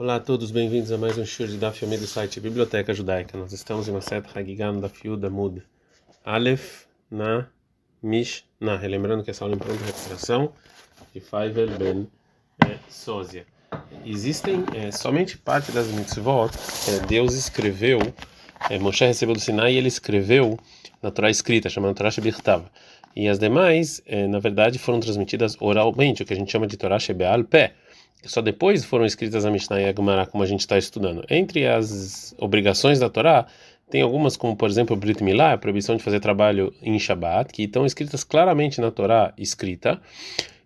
Olá 0.00 0.14
a 0.14 0.20
todos, 0.20 0.52
bem-vindos 0.52 0.92
a 0.92 0.96
mais 0.96 1.18
um 1.18 1.26
show 1.26 1.44
de 1.44 1.56
Daf 1.56 1.84
do 1.84 2.06
site 2.06 2.38
Biblioteca 2.38 2.94
Judaica. 2.94 3.36
Nós 3.36 3.52
estamos 3.52 3.88
em 3.88 3.90
uma 3.90 4.00
seta 4.00 4.28
Hagigam 4.38 4.78
da 4.78 4.88
Fiuda 4.88 5.28
Mud 5.28 5.60
Aleph 6.24 6.84
na 7.10 7.48
Mishnah. 8.00 8.76
Relembrando 8.76 9.24
que 9.24 9.32
essa 9.32 9.44
aula 9.44 9.56
é 9.56 9.58
pronta 9.58 9.84
recuperação 9.84 10.52
de 11.12 11.20
Faivel 11.20 11.70
Ben 11.76 12.06
é, 12.64 12.78
Sósia. 12.88 13.44
Existem 14.06 14.64
é, 14.72 14.92
somente 14.92 15.36
parte 15.36 15.72
das 15.72 15.88
mitzvot 15.88 16.52
é, 16.86 17.04
Deus 17.04 17.34
escreveu, 17.34 17.98
é, 18.70 18.78
Moshe 18.78 19.04
recebeu 19.04 19.34
do 19.34 19.40
Sinai 19.40 19.72
e 19.72 19.78
ele 19.78 19.88
escreveu 19.88 20.56
na 21.02 21.10
Torá 21.10 21.28
escrita, 21.28 21.68
chamada 21.68 21.92
Torá 21.92 22.08
Shebirtav. 22.08 22.66
E 23.16 23.26
as 23.26 23.40
demais, 23.40 24.00
é, 24.06 24.28
na 24.28 24.38
verdade, 24.38 24.78
foram 24.78 25.00
transmitidas 25.00 25.56
oralmente, 25.58 26.22
o 26.22 26.24
que 26.24 26.34
a 26.34 26.36
gente 26.36 26.52
chama 26.52 26.68
de 26.68 26.76
Torá 26.76 27.00
Shebeal 27.00 27.42
Pé 27.42 27.74
só 28.24 28.40
depois 28.40 28.84
foram 28.84 29.04
escritas 29.04 29.44
a 29.44 29.50
Mishnah 29.50 29.80
e 29.80 29.84
a 29.86 29.92
Gemara, 29.92 30.26
como 30.26 30.42
a 30.42 30.46
gente 30.46 30.60
está 30.60 30.76
estudando. 30.76 31.24
Entre 31.30 31.66
as 31.66 32.34
obrigações 32.38 32.98
da 32.98 33.08
Torá, 33.08 33.46
tem 33.90 34.02
algumas, 34.02 34.36
como 34.36 34.56
por 34.56 34.68
exemplo 34.68 34.94
o 34.94 34.98
Brit 34.98 35.22
Milá, 35.22 35.52
a 35.52 35.58
proibição 35.58 35.96
de 35.96 36.02
fazer 36.02 36.20
trabalho 36.20 36.74
em 36.82 36.98
Shabat, 36.98 37.52
que 37.52 37.62
estão 37.62 37.86
escritas 37.86 38.24
claramente 38.24 38.80
na 38.80 38.90
Torá 38.90 39.32
escrita, 39.38 40.00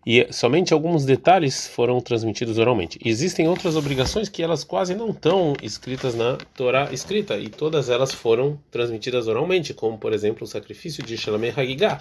e 0.04 0.26
somente 0.30 0.72
alguns 0.72 1.04
detalhes 1.04 1.66
foram 1.68 2.00
transmitidos 2.00 2.58
oralmente. 2.58 2.98
Existem 3.04 3.48
outras 3.48 3.76
obrigações 3.76 4.28
que 4.28 4.42
elas 4.42 4.64
quase 4.64 4.94
não 4.94 5.10
estão 5.10 5.54
escritas 5.62 6.14
na 6.14 6.36
Torá 6.54 6.92
escrita, 6.92 7.38
e 7.38 7.48
todas 7.48 7.88
elas 7.88 8.12
foram 8.12 8.58
transmitidas 8.70 9.28
oralmente, 9.28 9.72
como 9.72 9.96
por 9.96 10.12
exemplo 10.12 10.44
o 10.44 10.46
sacrifício 10.46 11.04
de 11.04 11.16
Shalomei 11.16 11.52
Hagigah, 11.56 11.98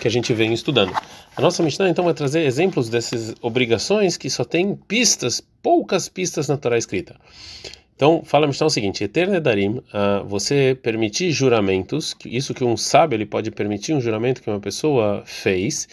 que 0.00 0.08
a 0.08 0.10
gente 0.10 0.32
vem 0.32 0.52
estudando. 0.52 0.92
A 1.36 1.40
nossa 1.40 1.62
Mishnah 1.62 1.90
então 1.90 2.04
vai 2.04 2.14
trazer 2.14 2.40
exemplos 2.40 2.88
dessas 2.88 3.34
obrigações 3.42 4.16
que 4.16 4.30
só 4.30 4.44
tem 4.44 4.74
pistas, 4.74 5.42
poucas 5.62 6.08
pistas 6.08 6.48
na 6.48 6.56
Torá 6.56 6.78
escrita. 6.78 7.16
Então, 7.94 8.22
fala 8.24 8.46
a 8.46 8.48
Mishnah 8.48 8.66
o 8.66 8.70
seguinte: 8.70 9.04
Eterno 9.04 9.40
Darim, 9.40 9.76
uh, 9.76 10.24
você 10.26 10.76
permitir 10.82 11.30
juramentos, 11.30 12.16
isso 12.24 12.52
que 12.52 12.64
um 12.64 12.76
sábio 12.76 13.16
ele 13.16 13.26
pode 13.26 13.50
permitir 13.50 13.92
um 13.92 14.00
juramento 14.00 14.42
que 14.42 14.50
uma 14.50 14.58
pessoa 14.58 15.22
fez, 15.24 15.86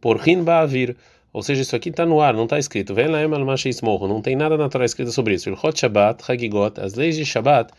por 0.00 0.18
Rin 0.18 0.44
Ba'avir. 0.44 0.96
Ou 1.36 1.42
seja, 1.42 1.60
isso 1.60 1.76
aqui 1.76 1.90
está 1.90 2.06
no 2.06 2.18
ar, 2.18 2.32
não 2.32 2.44
está 2.44 2.58
escrito. 2.58 2.94
Vem 2.94 3.08
lá, 3.08 3.20
não 3.28 4.22
tem 4.22 4.34
nada 4.34 4.56
na 4.56 4.70
Torá 4.70 4.86
sobre 4.88 5.34
isso. 5.34 5.52
Hot 5.62 5.78
Shabbat, 5.78 6.24
Hagigot, 6.26 6.80
as 6.80 6.94
leis 6.94 7.14
de 7.14 7.26
Shabbat 7.26 7.74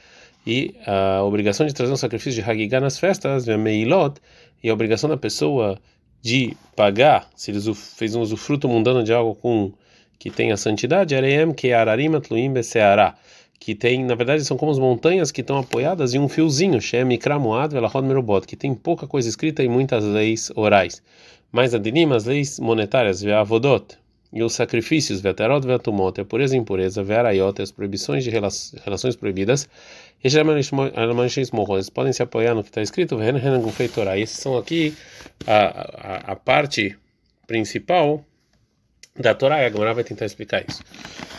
e 0.45 0.75
a 0.86 1.23
obrigação 1.23 1.66
de 1.66 1.73
trazer 1.73 1.91
um 1.91 1.97
sacrifício 1.97 2.39
de 2.39 2.47
Hagigah 2.47 2.80
nas 2.80 2.99
festas, 2.99 3.47
Meilot, 3.47 4.22
e 4.64 4.69
a 4.69 4.73
obrigação 4.75 5.09
da 5.09 5.17
pessoa 5.17 5.75
de 6.22 6.55
pagar, 6.75 7.27
se 7.36 7.49
ele 7.49 7.59
fez 7.73 8.14
um 8.14 8.22
usufruto 8.22 8.69
mundano 8.69 9.03
de 9.03 9.11
algo 9.11 9.33
com 9.33 9.73
que 10.19 10.30
tem 10.30 10.52
a 10.52 10.58
santidade, 10.58 11.16
Areem 11.16 11.52
que 11.52 11.73
Ararim 11.73 12.14
Atluim 12.14 12.53
Beseará, 12.53 13.16
que 13.59 13.73
tem, 13.73 14.05
na 14.05 14.14
verdade, 14.14 14.45
são 14.45 14.55
como 14.55 14.71
as 14.71 14.77
montanhas 14.77 15.31
que 15.31 15.42
estão 15.42 15.58
apoiadas 15.58 16.14
em 16.14 16.19
um 16.19 16.30
fiozinho, 16.30 16.80
Shem 16.80 17.11
Ikramuad 17.11 17.73
Velahod 17.73 18.08
Merobot, 18.08 18.45
que 18.45 18.55
tem 18.55 18.75
pouca 18.75 19.08
coisa 19.08 19.27
escrita 19.27 19.64
e 19.64 19.67
muitas 19.67 20.03
leis 20.03 20.52
orais. 20.55 21.02
Mas 21.52 21.73
Adinim, 21.73 22.12
as 22.14 22.26
leis 22.26 22.59
monetárias, 22.59 23.22
Veavodot, 23.22 23.98
e 24.31 24.44
os 24.44 24.53
sacrifícios, 24.53 25.22
Veterot, 25.22 25.66
Vetumot, 25.66 26.20
a 26.20 26.26
pureza 26.26 26.56
e 26.56 26.59
impureza, 26.59 27.02
Vearayot, 27.02 27.62
as 27.62 27.72
proibições 27.72 28.23
de 28.23 28.30
relações 28.30 29.16
proibidas, 29.16 29.70
e 30.23 30.28
eles 30.28 31.89
podem 31.89 32.12
se 32.12 32.22
apoiar 32.22 32.54
no 32.54 32.64
que 32.64 32.70
está 32.70 32.81
escrito, 32.81 33.17
e 33.22 34.22
esses 34.22 34.38
são 34.38 34.58
aqui 34.58 34.94
a, 35.45 35.56
a, 35.56 36.31
a 36.34 36.36
parte 36.36 36.98
principal 37.48 38.23
da 39.17 39.34
Torá, 39.34 39.64
e 39.64 39.66
a 39.66 39.94
vai 39.94 40.04
tentar 40.04 40.26
explicar 40.26 40.66
isso. 40.67 40.84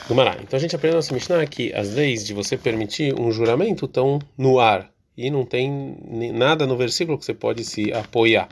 Gemara, 0.09 0.39
então 0.43 0.57
a 0.57 0.61
gente 0.61 0.75
aprende 0.75 0.95
na 0.95 0.99
nossa 0.99 1.13
Mishnah 1.13 1.47
que 1.47 1.73
as 1.75 1.95
leis 1.95 2.25
de 2.25 2.33
você 2.33 2.57
permitir 2.57 3.15
um 3.21 3.31
juramento 3.31 3.85
estão 3.85 4.19
no 4.37 4.59
ar, 4.59 4.91
e 5.17 5.31
não 5.31 5.45
tem 5.45 5.99
nada 6.33 6.67
no 6.67 6.77
versículo 6.77 7.19
que 7.19 7.25
você 7.25 7.35
pode 7.35 7.65
se 7.65 7.93
apoiar. 7.93 8.49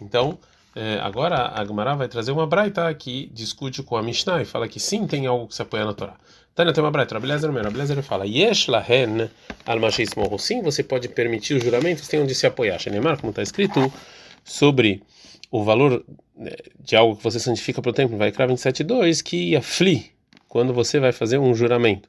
Então, 0.00 0.38
é, 0.74 0.98
agora 1.00 1.52
a 1.54 1.64
Gemara 1.64 1.94
vai 1.94 2.08
trazer 2.08 2.32
uma 2.32 2.46
braita 2.46 2.92
que 2.94 3.30
discute 3.32 3.82
com 3.82 3.96
a 3.96 4.02
Mishnah 4.02 4.40
e 4.40 4.44
fala 4.44 4.66
que 4.66 4.80
sim, 4.80 5.06
tem 5.06 5.26
algo 5.26 5.46
que 5.46 5.54
se 5.54 5.62
apoia 5.62 5.84
na 5.84 5.92
Torá. 5.92 6.16
Tânia 6.54 6.72
tem 6.72 6.84
uma 6.84 6.90
braita, 6.90 7.14
Rabelezer 7.14 7.50
meu, 7.50 7.62
Rabelezer 7.62 8.02
fala, 8.02 8.26
Yesh 8.26 8.68
lahen 8.68 9.30
al 9.64 9.78
morro. 10.16 10.38
Sim, 10.38 10.60
você 10.62 10.82
pode 10.82 11.08
permitir 11.08 11.54
os 11.54 11.64
juramentos, 11.64 12.08
tem 12.08 12.20
onde 12.20 12.34
se 12.34 12.46
apoiar. 12.46 12.78
Shenemar, 12.78 13.18
como 13.18 13.30
está 13.30 13.42
escrito, 13.42 13.92
sobre 14.44 15.02
o 15.50 15.64
valor 15.64 16.04
né, 16.36 16.52
de 16.78 16.94
algo 16.94 17.16
que 17.16 17.24
você 17.24 17.40
santifica 17.40 17.80
para 17.80 17.90
o 17.90 17.92
templo, 17.94 18.18
vai 18.18 18.30
cravar 18.30 18.54
27.2, 18.54 19.22
que 19.22 19.56
afli, 19.56 20.10
quando 20.46 20.74
você 20.74 21.00
vai 21.00 21.12
fazer 21.12 21.38
um 21.38 21.54
juramento. 21.54 22.08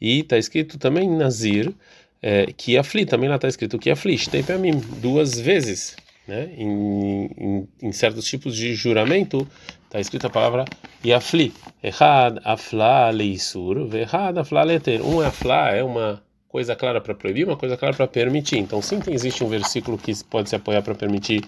E 0.00 0.20
está 0.20 0.36
escrito 0.38 0.76
também 0.76 1.08
Nazir, 1.08 1.72
é, 2.20 2.46
que 2.56 2.76
afli, 2.76 3.06
também 3.06 3.28
lá 3.28 3.36
está 3.36 3.46
escrito 3.46 3.78
que 3.78 3.90
afli, 3.90 4.18
mim 4.60 4.80
duas 5.00 5.38
vezes 5.38 5.96
né? 6.28 6.50
Em, 6.56 7.30
em, 7.38 7.68
em, 7.82 7.92
certos 7.92 8.26
tipos 8.26 8.54
de 8.54 8.74
juramento 8.74 9.48
está 9.86 9.98
escrita 9.98 10.26
a 10.26 10.30
palavra 10.30 10.66
yafli. 11.04 11.52
Errad 11.82 12.38
afla 12.44 13.10
leisur, 13.10 13.88
verrad 13.88 14.38
afla 14.38 14.62
leter. 14.62 15.00
Um 15.00 15.22
é 15.22 15.26
afla, 15.26 15.70
é 15.70 15.82
uma 15.82 16.22
coisa 16.46 16.76
clara 16.76 17.00
para 17.00 17.14
proibir, 17.14 17.46
uma 17.46 17.56
coisa 17.56 17.76
clara 17.76 17.96
para 17.96 18.06
permitir. 18.06 18.58
Então, 18.58 18.82
sim, 18.82 19.00
existe 19.08 19.42
um 19.42 19.48
versículo 19.48 19.96
que 19.96 20.12
pode 20.24 20.50
se 20.50 20.56
apoiar 20.56 20.82
para 20.82 20.94
permitir 20.94 21.42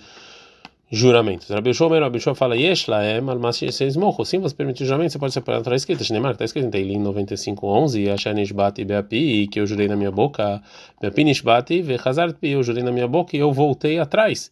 juramentos. 0.90 1.48
Rabi 1.48 1.72
Shomer, 1.72 2.02
Rabi 2.02 2.18
Shomer 2.18 2.36
fala, 2.36 2.56
Yesh 2.56 2.88
laem 2.88 3.28
al 3.28 3.52
seis 3.52 3.96
morro. 3.96 4.24
Sim, 4.24 4.40
você 4.40 4.54
permitir 4.54 4.84
juramento, 4.84 5.12
você 5.12 5.18
pode 5.18 5.32
se 5.32 5.38
apoiar 5.38 5.62
na 5.64 5.76
escrita. 5.76 6.02
Shneimar, 6.02 6.32
está 6.32 6.44
escrito 6.44 6.66
em 6.66 6.70
Teilim 6.70 7.02
95:11, 7.02 8.10
Asher 8.12 8.34
nishbati 8.34 8.84
beapi, 8.84 9.46
que 9.46 9.60
eu 9.60 9.66
jurei 9.66 9.86
na 9.86 9.96
minha 9.96 10.10
boca, 10.10 10.60
beapi 11.00 11.24
nishbati, 11.24 11.80
vechazart 11.80 12.36
eu 12.42 12.62
jurei 12.62 12.82
na 12.82 12.90
minha 12.90 13.06
boca 13.06 13.36
e 13.36 13.40
eu 13.40 13.52
voltei 13.52 13.98
atrás 13.98 14.50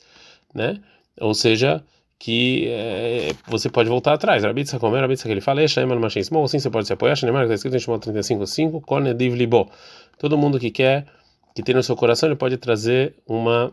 né? 0.55 0.81
Ou 1.21 1.35
seja, 1.35 1.83
que 2.19 2.69
é, 2.69 3.31
você 3.47 3.69
pode 3.69 3.89
voltar 3.89 4.15
atrás. 4.15 4.43
Rabitza 4.45 4.79
comer, 4.79 5.01
Rabitza 5.01 5.25
que 5.25 5.31
ele 5.31 5.41
fala, 5.41 5.63
Eshaim 5.63 5.91
al 5.91 6.01
Mashin 6.01 6.23
Small, 6.23 6.45
assim 6.45 6.59
você 6.59 6.71
pode 6.71 6.87
se 6.87 6.93
apoiar. 6.93 7.17
Shneimar, 7.17 7.43
está 7.45 7.55
escrito 7.55 7.77
em 7.77 7.81
Shimon 7.81 7.99
35:5, 7.99 8.81
Kornediv 8.83 9.35
Libo. 9.35 9.71
Todo 10.19 10.37
mundo 10.37 10.59
que 10.59 10.71
quer, 10.71 11.07
que 11.55 11.63
tem 11.63 11.75
no 11.75 11.83
seu 11.83 11.97
coração, 11.97 12.29
ele 12.29 12.37
pode 12.37 12.57
trazer 12.57 13.15
uma 13.27 13.73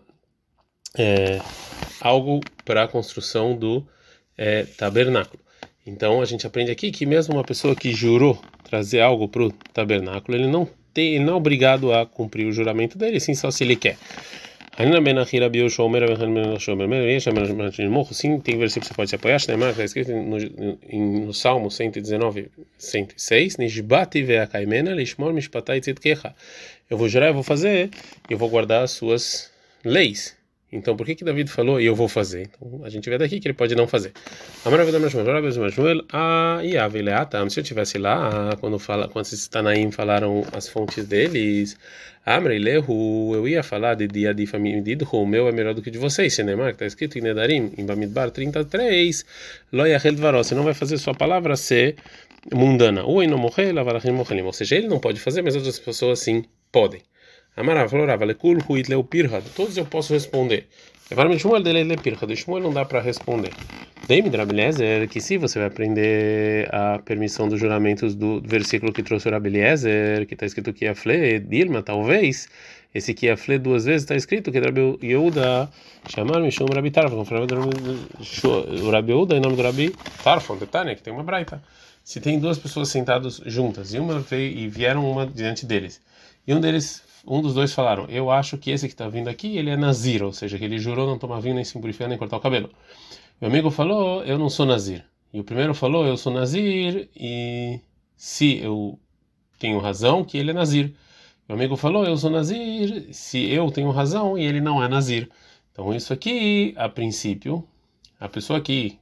é, 0.98 1.40
algo 2.06 2.40
para 2.64 2.84
a 2.84 2.88
construção 2.88 3.58
do 3.58 3.84
é, 4.38 4.64
tabernáculo. 4.78 5.42
Então 5.88 6.22
a 6.22 6.26
gente 6.26 6.46
aprende 6.46 6.70
aqui 6.70 6.92
que 6.92 7.04
mesmo 7.04 7.34
uma 7.34 7.44
pessoa 7.44 7.76
que 7.76 7.92
jurou 7.92 8.40
trazer 8.64 9.02
algo 9.02 9.28
para 9.28 9.44
o 9.44 9.52
tabernáculo, 9.74 10.38
ele 10.38 10.48
não 10.48 10.68
tem, 10.94 11.16
ele 11.16 11.24
não 11.24 11.34
é 11.34 11.36
obrigado 11.38 11.92
a 11.92 12.06
cumprir 12.06 12.46
o 12.46 12.52
juramento 12.52 12.96
dele, 12.96 13.20
sim 13.20 13.34
só 13.34 13.50
se 13.50 13.64
ele 13.64 13.76
quer. 13.76 13.98
Sim, 18.14 18.40
tem 18.40 18.58
versículo 18.58 18.82
que 18.82 18.88
você 18.88 18.94
pode 18.94 19.10
se 19.10 19.16
apoiar, 19.16 19.38
está 19.38 19.84
escrito 19.84 20.12
no, 20.12 20.38
no 21.26 21.34
Salmo 21.34 21.72
119, 21.72 22.52
106, 22.78 23.58
Nishbati 23.58 24.22
ve'akaimena 24.22 24.94
lishmor 24.94 25.34
mishpatai 25.34 25.80
tzidkecha. 25.80 26.36
Eu 26.90 26.98
vou 26.98 27.08
jurar, 27.08 27.30
eu 27.30 27.34
vou 27.34 27.44
fazer, 27.44 27.90
eu 28.30 28.38
vou 28.38 28.50
guardar 28.50 28.84
as 28.84 28.92
suas 28.92 29.50
leis. 29.84 30.36
Então, 30.76 30.96
por 30.96 31.06
que 31.06 31.16
que 31.16 31.24
David 31.24 31.50
falou 31.50 31.80
e 31.80 31.86
eu 31.86 31.96
vou 31.96 32.08
fazer? 32.08 32.50
Então, 32.50 32.84
a 32.84 32.90
gente 32.90 33.10
vê 33.10 33.18
daqui 33.18 33.40
que 33.40 33.48
ele 33.48 33.54
pode 33.54 33.76
não 33.76 33.88
fazer. 33.88 34.12
Se 37.50 37.60
eu 37.60 37.64
tivesse 37.64 37.98
lá, 37.98 38.56
quando 38.60 38.78
fala, 38.78 39.08
quando 39.08 39.26
esses 39.26 39.48
Tanaim 39.48 39.92
falaram 39.92 40.44
as 40.52 40.68
fontes 40.68 41.08
deles, 41.08 41.78
Amrei 42.26 42.58
lehu, 42.58 43.36
eu 43.36 43.48
ia 43.48 43.62
falar 43.62 43.94
de 43.94 44.08
dia 44.08 44.34
de 44.34 44.48
família 44.48 44.98
o 45.12 45.26
meu 45.28 45.48
é 45.48 45.52
melhor 45.52 45.76
do 45.76 45.82
que 45.82 45.92
de 45.92 46.00
vocês, 46.00 46.34
Senemar, 46.34 46.70
que 46.70 46.74
está 46.74 46.86
escrito 46.88 47.20
em 47.20 47.22
Nedarim, 47.22 47.72
em 47.78 47.86
Bamidbar 47.86 48.32
33, 48.32 49.24
Loyahel 49.72 50.16
Dvaró, 50.16 50.44
você 50.44 50.56
não 50.56 50.64
vai 50.64 50.74
fazer 50.74 50.98
sua 50.98 51.14
palavra 51.14 51.56
ser 51.56 51.96
mundana. 52.52 53.02
Não. 53.02 53.08
Ou 53.08 54.54
seja, 54.54 54.76
ele 54.76 54.88
não 54.88 55.00
pode 55.00 55.20
fazer, 55.20 55.44
mas 55.44 55.56
outras 55.56 55.78
pessoas 55.78 56.20
sim 56.20 56.44
podem. 56.72 57.02
Amarav, 57.58 57.94
Lorava, 57.94 58.26
Lekul, 58.26 58.58
Huit, 58.68 58.90
Leupirhad, 58.90 59.46
todos 59.56 59.78
eu 59.78 59.86
posso 59.86 60.12
responder. 60.12 60.68
Levarme 61.10 61.40
Shmuel 61.40 61.64
dele 61.64 61.86
Lepirhad, 61.86 62.28
de 62.28 62.36
Shmuel 62.36 62.62
não 62.62 62.74
dá 62.74 62.84
para 62.84 63.00
responder. 63.00 63.54
Dei-me 64.10 64.30
Rabeliezer 64.30 65.08
que 65.08 65.22
se 65.22 65.38
você 65.38 65.60
vai 65.60 65.70
aprender 65.70 66.68
a 66.76 67.00
permissão 67.00 67.48
dos 67.48 67.58
juramentos 67.58 68.14
do 68.14 68.42
versículo 68.42 68.92
que 68.92 69.02
trouxe 69.02 69.30
o 69.30 69.32
Rabeliezer, 69.32 70.28
que 70.28 70.34
está 70.34 70.46
escrito 70.46 70.74
que 70.74 70.86
é 70.86 70.94
fle, 70.94 71.40
Dilma, 71.40 71.82
talvez, 71.82 72.50
esse 72.94 73.14
que 73.14 73.30
é 73.30 73.38
fle 73.38 73.58
duas 73.58 73.86
vezes 73.86 74.02
está 74.02 74.16
escrito 74.16 74.52
que 74.52 74.60
Rabi 74.60 75.00
Yehuda 75.02 75.70
chamar 76.10 76.42
Mishum 76.42 76.66
Rabi 76.66 76.92
Tarfon, 76.92 77.24
o 77.24 78.92
Rabi 78.92 79.12
Yehuda 79.14 79.38
em 79.38 79.40
nome 79.40 79.56
do 79.56 79.64
Rabi 79.64 79.96
Tarfon, 80.22 80.58
detalhe, 80.58 80.94
que 80.94 81.02
tem 81.02 81.14
uma 81.14 81.24
braita. 81.24 81.64
Se 82.04 82.20
tem 82.20 82.38
duas 82.38 82.58
pessoas 82.58 82.90
sentadas 82.90 83.42
juntas 83.46 83.94
e 83.94 83.98
uma 83.98 84.20
veio 84.20 84.58
e 84.58 84.68
vieram 84.68 85.10
uma 85.10 85.26
diante 85.26 85.66
deles, 85.66 86.02
e 86.46 86.54
um 86.54 86.60
deles 86.60 87.05
um 87.28 87.42
dos 87.42 87.54
dois 87.54 87.74
falaram: 87.74 88.06
Eu 88.10 88.32
acho 88.32 88.58
que 88.58 88.72
esse 88.72 88.88
que 88.88 88.94
está 88.94 89.08
vindo 89.08 89.30
aqui, 89.30 89.58
ele 89.58 89.70
é 89.70 89.78
Nazir, 89.78 90.24
ou 90.24 90.32
seja, 90.32 90.58
que 90.58 90.66
ele 90.66 90.78
jurou 90.78 91.08
não 91.08 91.18
tomar 91.18 91.40
vinho, 91.40 91.56
nem 91.56 91.64
se 91.64 91.80
purificar, 91.80 92.08
nem 92.08 92.18
cortar 92.18 92.38
o 92.38 92.42
cabelo. 92.42 92.70
Meu 93.42 93.50
amigo 93.50 93.70
falou: 93.72 94.24
Eu 94.24 94.38
não 94.38 94.50
sou 94.50 94.66
Nazir. 94.66 95.06
E 95.34 95.40
o 95.40 95.44
primeiro 95.44 95.74
falou: 95.74 96.06
Eu 96.06 96.18
sou 96.18 96.34
Nazir, 96.34 97.10
e 97.16 97.80
se 98.16 98.58
eu 98.58 99.00
tenho 99.60 99.80
razão 99.80 100.24
que 100.24 100.38
ele 100.38 100.52
é 100.52 100.54
Nazir. 100.54 100.94
Meu 101.48 101.56
amigo 101.56 101.76
falou, 101.76 102.04
eu 102.06 102.18
sou 102.18 102.32
Nazir, 102.32 103.14
se 103.14 103.52
eu 103.52 103.70
tenho 103.70 103.92
razão 103.92 104.38
e 104.38 104.44
ele 104.44 104.60
não 104.60 104.84
é 104.84 104.88
Nazir. 104.88 105.30
Então 105.72 105.94
isso 105.94 106.12
aqui, 106.12 106.74
a 106.76 106.90
princípio, 106.90 107.68
a 108.20 108.28
pessoa 108.28 108.60
que 108.60 108.98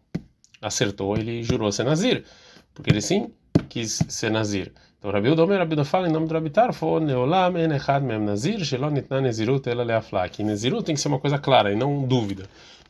acertou, 0.62 1.16
ele 1.16 1.42
jurou 1.42 1.72
ser 1.72 1.84
Nazir, 1.84 2.26
porque 2.74 2.90
ele 2.90 3.02
sim 3.02 3.32
quis 3.70 4.04
ser 4.10 4.30
Nazir. 4.30 4.74
Então 5.04 5.12
Rabi 5.12 5.32
Udomer, 5.32 5.60
Rabi 5.60 5.74
Udomer 5.74 5.86
fala 5.86 6.08
em 6.08 6.12
nome 6.14 6.28
do 6.28 6.34
Rabi 6.34 6.50
Tarfo, 6.50 6.98
Neolam 6.98 7.58
en 7.58 7.74
echad 7.74 8.02
mem 8.02 8.20
Nazir, 8.20 8.64
shelo 8.64 8.90
nitna 8.90 9.20
nezirut 9.20 9.68
ela 9.68 9.84
leafla. 9.84 10.30
Que 10.30 10.42
Nezirut 10.46 10.86
tem 10.86 10.96
que 10.96 11.02
ser 11.02 11.10
uma 11.10 11.20
coisa 11.20 11.38
clara 11.38 11.74
e 11.74 11.76
não 11.76 12.04
dúvida. 12.04 12.46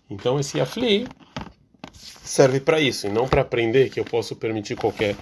Então 0.08 0.40
esse 0.40 0.62
afli 0.62 1.08
serve 1.92 2.60
para 2.60 2.80
isso, 2.80 3.08
e 3.08 3.10
não 3.10 3.28
para 3.28 3.42
aprender 3.42 3.90
que 3.90 4.00
eu 4.00 4.06
posso 4.06 4.36
permitir 4.36 4.76
qualquer 4.76 5.16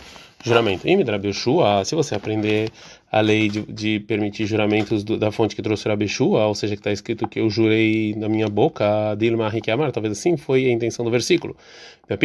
juramento. 0.43 0.87
E 0.87 1.03
Rabi 1.03 1.27
Yeshua, 1.27 1.85
se 1.85 1.95
você 1.95 2.15
aprender 2.15 2.69
a 3.11 3.21
lei 3.21 3.49
de, 3.49 3.61
de 3.63 3.99
permitir 3.99 4.45
juramentos 4.45 5.03
do, 5.03 5.17
da 5.17 5.31
fonte 5.31 5.55
que 5.55 5.61
trouxe 5.61 5.87
Rabi 5.87 6.05
Yeshua, 6.05 6.45
ou 6.47 6.55
seja, 6.55 6.75
que 6.75 6.79
está 6.79 6.91
escrito 6.91 7.27
que 7.27 7.39
eu 7.39 7.49
jurei 7.49 8.15
na 8.15 8.27
minha 8.27 8.47
boca, 8.47 9.15
Dilma 9.15 9.49
Rikiamar, 9.49 9.91
talvez 9.91 10.17
assim 10.17 10.37
foi 10.37 10.65
a 10.65 10.71
intenção 10.71 11.05
do 11.05 11.11
versículo. 11.11 11.55
eu 12.09 12.17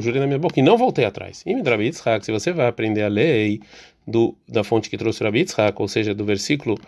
jurei 0.00 0.20
na 0.20 0.26
minha 0.26 0.38
boca 0.38 0.60
e 0.60 0.62
não 0.62 0.76
voltei 0.76 1.04
atrás. 1.04 1.42
E 1.46 1.52
Rabi 1.60 1.84
Yitzhak, 1.84 2.24
se 2.24 2.32
você 2.32 2.52
vai 2.52 2.68
aprender 2.68 3.02
a 3.02 3.08
lei 3.08 3.60
do, 4.06 4.34
da 4.48 4.62
fonte 4.62 4.88
que 4.88 4.96
trouxe 4.96 5.24
Rabi 5.24 5.40
Yitzhak, 5.40 5.80
ou 5.80 5.88
seja, 5.88 6.14
do 6.14 6.24
versículo 6.24 6.78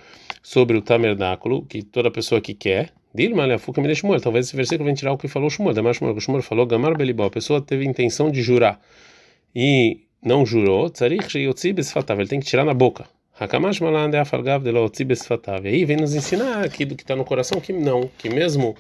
sobre 0.43 0.76
o 0.76 0.82
tabernáculo, 0.82 1.62
que 1.62 1.82
toda 1.82 2.11
pessoa 2.11 2.40
que 2.40 2.55
quer, 2.55 2.93
Dilma 3.14 3.44
Leafuka 3.44 3.81
me 3.81 3.94
Shmuel, 3.94 4.20
talvez 4.20 4.46
esse 4.46 4.56
versículo 4.56 4.85
venha 4.87 4.96
tirar 4.96 5.12
o 5.12 5.19
que 5.19 5.28
falou 5.28 5.50
Shmuel, 5.50 5.75
Damar 5.75 5.93
Shmuel, 5.94 6.19
Shmuel 6.19 6.43
falou, 6.43 6.64
Gamar 6.67 6.96
Belibó, 6.96 7.26
a 7.26 7.31
pessoa 7.31 7.61
teve 7.61 7.85
intenção 7.85 8.31
de 8.31 8.43
jurar 8.43 8.81
e 9.54 10.00
não 10.22 10.46
jurou, 10.46 10.88
tzarich 10.88 11.37
ele 11.37 11.52
tem 12.28 12.40
que 12.40 12.46
tirar 12.46 12.64
na 12.64 12.75
boca. 12.75 13.06
E 13.40 13.44
aí 15.69 15.84
vem 15.84 15.96
nos 15.96 16.14
ensinar 16.14 16.64
aqui 16.64 16.84
do 16.84 16.94
que 16.94 17.02
está 17.02 17.16
no 17.16 17.25
coração 17.25 17.60
que 17.60 17.72
não, 17.72 18.08
que 18.19 18.28
mesmo 18.28 18.76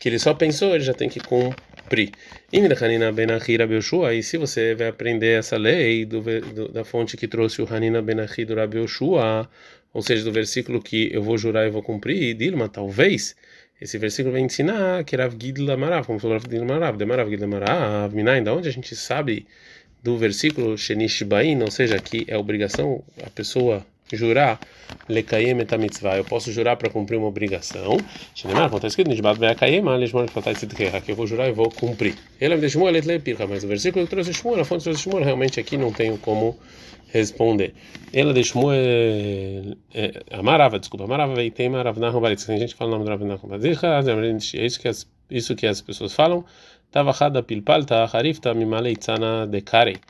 que 0.00 0.08
ele 0.08 0.18
só 0.18 0.32
pensou, 0.34 0.74
ele 0.74 0.82
já 0.82 0.94
tem 0.94 1.08
que 1.08 1.20
cumprir. 1.20 2.10
E 2.50 4.22
se 4.22 4.38
você 4.38 4.74
vai 4.74 4.88
aprender 4.88 5.38
essa 5.38 5.56
lei 5.58 6.04
do, 6.06 6.22
do, 6.22 6.68
da 6.68 6.84
fonte 6.84 7.16
que 7.16 7.28
trouxe 7.28 7.60
o 7.60 7.72
Hanina 7.72 8.00
Benachi 8.00 8.44
do 8.44 8.54
Rabi 8.54 8.78
Yoshua, 8.78 9.48
ou 9.92 10.02
seja, 10.02 10.24
do 10.24 10.32
versículo 10.32 10.80
que 10.80 11.10
eu 11.12 11.22
vou 11.22 11.36
jurar 11.36 11.66
e 11.66 11.70
vou 11.70 11.82
cumprir, 11.82 12.34
Dilma, 12.34 12.68
talvez, 12.68 13.36
esse 13.80 13.98
versículo 13.98 14.32
vai 14.32 14.40
ensinar 14.40 15.04
que 15.04 15.16
Rav 15.16 15.34
Gidla 15.38 15.76
Marav, 15.76 16.06
como 16.06 16.18
falou 16.18 16.38
Rav 16.38 16.48
Gidla 16.50 16.64
Marav, 16.64 16.96
de 16.96 17.04
Marav 17.04 17.28
Gidla 17.28 17.46
Marav, 17.46 18.14
Minain, 18.14 18.42
da 18.42 18.54
onde 18.54 18.68
a 18.68 18.72
gente 18.72 18.96
sabe 18.96 19.46
do 20.02 20.16
versículo 20.16 20.76
Shenish 20.76 21.22
Bain, 21.22 21.62
ou 21.62 21.70
seja, 21.70 21.98
que 21.98 22.24
é 22.28 22.36
obrigação 22.36 23.02
a 23.24 23.30
pessoa 23.30 23.84
jurar 24.12 24.58
lekayem 25.08 25.54
mitzvah. 25.54 26.16
Eu 26.16 26.24
posso 26.24 26.50
jurar 26.52 26.76
para 26.76 26.90
cumprir 26.90 27.16
uma 27.16 27.28
obrigação. 27.28 27.96
Shinemar, 28.34 28.74
está 28.74 28.88
escrito 28.88 29.08
nishbat 29.08 29.38
ve'akayem, 29.38 29.86
alishmor 29.88 30.26
que 30.26 31.12
eu 31.12 31.16
vou 31.16 31.26
jurar 31.26 31.48
e 31.48 31.52
vou 31.52 31.70
cumprir. 31.70 32.14
Ele 32.40 32.54
me 32.56 32.60
deixou 32.60 32.88
ele 32.88 33.18
pirka, 33.20 33.46
mas 33.46 33.62
o 33.62 33.68
versículo 33.68 34.04
que 34.04 34.10
trouxe 34.10 34.32
Shmuel, 34.32 34.60
a 34.60 34.64
fonte 34.64 34.84
trouxe 34.84 35.02
Shmuel, 35.02 35.24
realmente 35.24 35.60
aqui 35.60 35.76
não 35.76 35.92
tenho 35.92 36.18
como 36.18 36.58
responder. 37.12 37.74
Ela 38.12 38.32
de 38.32 38.42
Shmuel, 38.42 39.76
amarava, 40.32 40.78
desculpa, 40.78 41.04
amarava 41.04 41.34
veitem 41.34 41.68
maravnahum 41.68 42.20
baritz. 42.20 42.44
Tem 42.44 42.58
gente 42.58 42.72
que 42.72 42.78
fala 42.78 42.90
o 42.90 42.92
nome 42.94 43.04
do 43.04 43.10
Ravnahum 43.10 43.48
baritz. 43.48 44.54
É 44.54 44.64
isso 44.64 44.80
que 44.80 44.88
as 44.88 45.06
isso 45.30 45.54
que 45.54 45.66
as 45.66 45.80
pessoas 45.80 46.12
falam. 46.12 46.44
Tavachada 46.90 47.40
pilpalta 47.42 48.04
harifta 48.12 48.52
mimaleitsana 48.52 49.46
de 49.46 49.60
kare. 49.60 50.00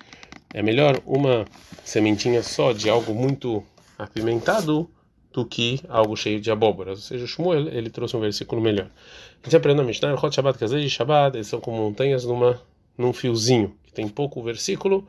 É 0.55 0.62
melhor 0.62 1.00
uma 1.05 1.44
sementinha 1.85 2.43
só 2.43 2.73
de 2.73 2.88
algo 2.88 3.15
muito 3.15 3.62
apimentado 3.99 4.91
do 5.31 5.44
que 5.44 5.81
algo 5.88 6.17
cheio 6.17 6.41
de 6.41 6.50
abóboras. 6.50 6.99
Ou 6.99 7.05
seja, 7.05 7.27
Shmuel, 7.27 7.69
ele 7.69 7.91
trouxe 7.91 8.17
um 8.17 8.21
versículo 8.21 8.62
melhor. 8.62 8.88
A 9.43 9.47
gente 9.47 9.56
aprende 9.56 9.77
na 9.79 9.85
Mishnah, 9.85 10.15
Hot 10.15 10.35
Shabbat, 10.35 10.59
Kazei 10.59 10.88
Shabbat, 10.88 11.37
eles 11.37 11.49
são 11.49 11.61
como 11.61 11.77
montanhas 11.77 12.25
numa, 12.25 12.61
num 12.97 13.12
fiozinho, 13.12 13.77
que 13.85 13.93
tem 13.93 14.09
pouco 14.09 14.43
versículo 14.43 15.06